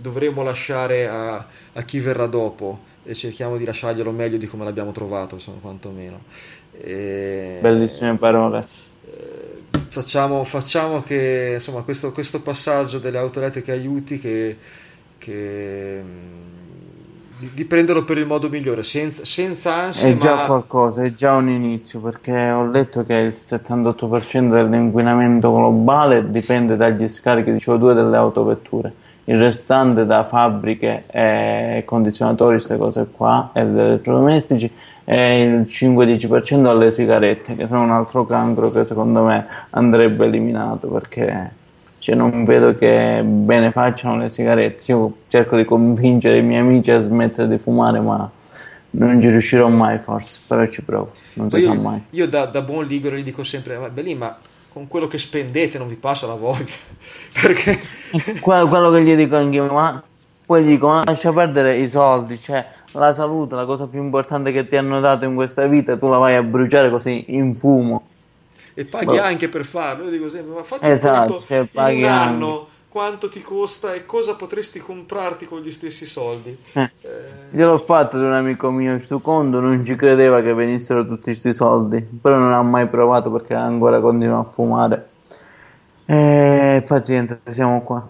dovremo 0.00 0.42
lasciare 0.42 1.06
a, 1.06 1.46
a, 1.74 1.82
chi 1.82 2.00
verrà 2.00 2.24
dopo. 2.24 2.78
e 3.04 3.12
cerchiamo 3.12 3.58
di 3.58 3.66
lasciarglielo 3.66 4.10
meglio 4.12 4.38
di 4.38 4.46
come 4.46 4.64
l'abbiamo 4.64 4.92
trovato, 4.92 5.34
insomma, 5.34 5.58
quantomeno. 5.60 6.22
E, 6.80 7.58
Bellissime 7.60 8.16
parole. 8.16 8.66
Eh, 9.04 9.60
facciamo, 9.88 10.42
facciamo, 10.44 11.02
che 11.02 11.50
insomma, 11.56 11.82
questo, 11.82 12.12
questo, 12.12 12.40
passaggio 12.40 12.98
delle 12.98 13.18
auto 13.18 13.40
elettriche 13.40 13.72
aiuti 13.72 14.18
che, 14.18 14.56
che 15.18 16.02
di, 17.42 17.50
di, 17.54 17.64
prenderlo 17.64 18.04
per 18.04 18.18
il 18.18 18.26
modo 18.26 18.48
migliore, 18.48 18.84
senza, 18.84 19.24
senza 19.24 19.74
ansia. 19.74 20.08
È 20.08 20.16
già 20.16 20.36
ma... 20.36 20.44
qualcosa, 20.46 21.02
è 21.02 21.12
già 21.12 21.34
un 21.34 21.48
inizio, 21.48 21.98
perché 21.98 22.50
ho 22.50 22.70
letto 22.70 23.04
che 23.04 23.14
il 23.14 23.34
78% 23.36 24.48
dell'inquinamento 24.48 25.52
globale 25.52 26.30
dipende 26.30 26.76
dagli 26.76 27.08
scarichi 27.08 27.50
di 27.50 27.58
CO2 27.58 27.94
delle 27.94 28.16
autovetture 28.16 28.92
il 29.26 29.38
restante 29.38 30.04
da 30.04 30.24
fabbriche 30.24 31.04
e 31.06 31.84
condizionatori, 31.86 32.54
queste 32.54 32.76
cose 32.76 33.06
qua, 33.08 33.50
ed 33.52 33.76
elettrodomestici, 33.76 34.68
e 35.04 35.42
il 35.42 35.60
5-10% 35.60 36.66
alle 36.66 36.90
sigarette, 36.90 37.54
che 37.54 37.66
sono 37.66 37.82
un 37.82 37.92
altro 37.92 38.26
cancro 38.26 38.72
che 38.72 38.84
secondo 38.84 39.22
me 39.22 39.46
andrebbe 39.70 40.24
eliminato 40.24 40.88
perché 40.88 41.52
cioè, 42.02 42.16
non 42.16 42.42
vedo 42.42 42.74
che 42.74 43.22
bene 43.24 43.70
facciano 43.70 44.16
le 44.16 44.28
sigarette. 44.28 44.90
Io 44.90 45.18
cerco 45.28 45.56
di 45.56 45.64
convincere 45.64 46.38
i 46.38 46.42
miei 46.42 46.58
amici 46.58 46.90
a 46.90 46.98
smettere 46.98 47.46
di 47.46 47.58
fumare, 47.58 48.00
ma 48.00 48.28
non 48.90 49.20
ci 49.20 49.30
riuscirò 49.30 49.68
mai 49.68 50.00
forse, 50.00 50.40
però 50.44 50.66
ci 50.66 50.82
provo, 50.82 51.12
non 51.34 51.48
si 51.48 51.60
sa 51.60 51.74
mai. 51.74 52.02
Io 52.10 52.26
da, 52.26 52.46
da 52.46 52.60
buon 52.60 52.86
ligure 52.86 53.20
gli 53.20 53.22
dico 53.22 53.44
sempre, 53.44 53.78
ma 53.78 53.88
Belì, 53.88 54.16
ma 54.16 54.36
con 54.72 54.88
quello 54.88 55.06
che 55.06 55.18
spendete 55.18 55.78
non 55.78 55.86
vi 55.86 55.94
passa 55.94 56.26
la 56.26 56.34
voglia. 56.34 56.74
Perché... 57.40 57.78
quello, 58.40 58.66
quello, 58.66 58.90
che 58.90 59.02
gli 59.04 59.14
dico 59.14 59.36
anche 59.36 59.54
io, 59.54 59.72
ma 59.72 60.02
poi 60.44 60.64
gli 60.64 60.70
dico, 60.70 61.02
lascia 61.04 61.32
perdere 61.32 61.76
i 61.76 61.88
soldi, 61.88 62.36
cioè 62.42 62.66
la 62.94 63.14
salute, 63.14 63.54
la 63.54 63.64
cosa 63.64 63.86
più 63.86 64.02
importante 64.02 64.50
che 64.50 64.66
ti 64.66 64.74
hanno 64.76 64.98
dato 64.98 65.24
in 65.24 65.36
questa 65.36 65.68
vita, 65.68 65.96
tu 65.96 66.08
la 66.08 66.18
vai 66.18 66.34
a 66.34 66.42
bruciare 66.42 66.90
così 66.90 67.26
in 67.28 67.54
fumo. 67.54 68.06
E 68.74 68.84
paghi 68.84 69.06
Beh. 69.06 69.20
anche 69.20 69.48
per 69.48 69.64
farlo, 69.64 70.04
io 70.04 70.10
dico 70.10 70.28
sempre, 70.28 70.54
ma 70.54 70.62
fatti 70.62 70.88
esatto, 70.88 71.42
cioè, 71.46 71.66
paghi 71.70 72.02
un 72.02 72.08
anno 72.08 72.68
quanto 72.88 73.30
ti 73.30 73.40
costa 73.40 73.94
e 73.94 74.04
cosa 74.04 74.34
potresti 74.34 74.78
comprarti 74.78 75.46
con 75.46 75.60
gli 75.60 75.70
stessi 75.70 76.04
soldi. 76.04 76.54
Eh, 76.72 76.90
eh... 77.00 77.08
Gliel'ho 77.50 77.78
fatto 77.78 78.16
ad 78.16 78.22
un 78.22 78.34
amico 78.34 78.70
mio 78.70 79.00
su 79.00 79.20
conto, 79.22 79.60
non 79.60 79.82
ci 79.84 79.96
credeva 79.96 80.42
che 80.42 80.52
venissero 80.52 81.06
tutti 81.06 81.24
questi 81.24 81.54
soldi, 81.54 82.02
però 82.02 82.36
non 82.36 82.52
ha 82.52 82.62
mai 82.62 82.86
provato 82.88 83.30
perché 83.30 83.54
ancora 83.54 83.98
continua 84.00 84.40
a 84.40 84.44
fumare. 84.44 85.08
E 86.04 86.84
pazienza, 86.86 87.38
siamo 87.44 87.82
qua. 87.82 88.06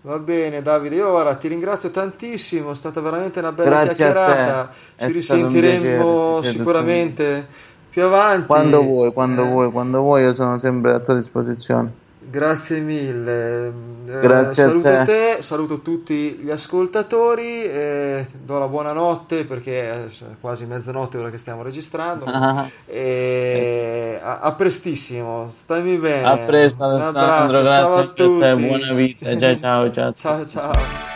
Va 0.00 0.18
bene 0.18 0.62
Davide, 0.62 0.94
io 0.94 1.08
ora 1.08 1.34
ti 1.34 1.48
ringrazio 1.48 1.90
tantissimo, 1.90 2.70
è 2.70 2.74
stata 2.74 3.00
veramente 3.00 3.40
una 3.40 3.52
bella 3.52 3.68
Grazie 3.68 4.04
chiacchierata, 4.04 4.70
ci 4.98 5.12
risentiremo 5.12 6.42
sicuramente 6.42 7.48
più 7.96 8.04
avanti. 8.04 8.44
Quando 8.44 8.82
vuoi, 8.82 9.10
quando 9.10 9.42
eh. 9.42 9.48
vuoi, 9.48 9.70
quando 9.70 10.00
vuoi, 10.02 10.20
io 10.20 10.34
sono 10.34 10.58
sempre 10.58 10.92
a 10.92 10.98
tua 10.98 11.14
disposizione. 11.14 11.90
Grazie 12.18 12.80
mille. 12.80 13.72
Eh, 14.06 14.20
Grazie 14.20 14.64
eh, 14.64 14.66
saluto 14.66 14.88
a 14.88 15.02
te. 15.02 15.36
te. 15.36 15.42
saluto 15.42 15.80
tutti 15.80 16.38
gli 16.42 16.50
ascoltatori, 16.50 17.64
eh, 17.64 18.26
do 18.44 18.58
la 18.58 18.68
buonanotte 18.68 19.46
perché 19.46 19.80
è 19.80 20.08
quasi 20.42 20.66
mezzanotte 20.66 21.16
ora 21.16 21.30
che 21.30 21.38
stiamo 21.38 21.62
registrando. 21.62 22.26
Ah. 22.36 22.68
E 22.84 24.20
a, 24.22 24.40
a, 24.40 24.52
prestissimo, 24.52 25.48
stammi 25.50 25.96
bene. 25.96 26.24
A 26.24 26.36
presto 26.36 26.84
Alessandro, 26.84 27.62
grazie 27.62 27.80
ciao 27.80 27.94
a 27.94 28.06
tutti. 28.08 28.38
Te, 28.40 28.54
buona 28.56 28.92
vita, 28.92 29.38
ciao 29.38 29.90
ciao. 29.90 30.12
ciao, 30.12 30.12
ciao. 30.12 30.44
ciao. 30.44 31.15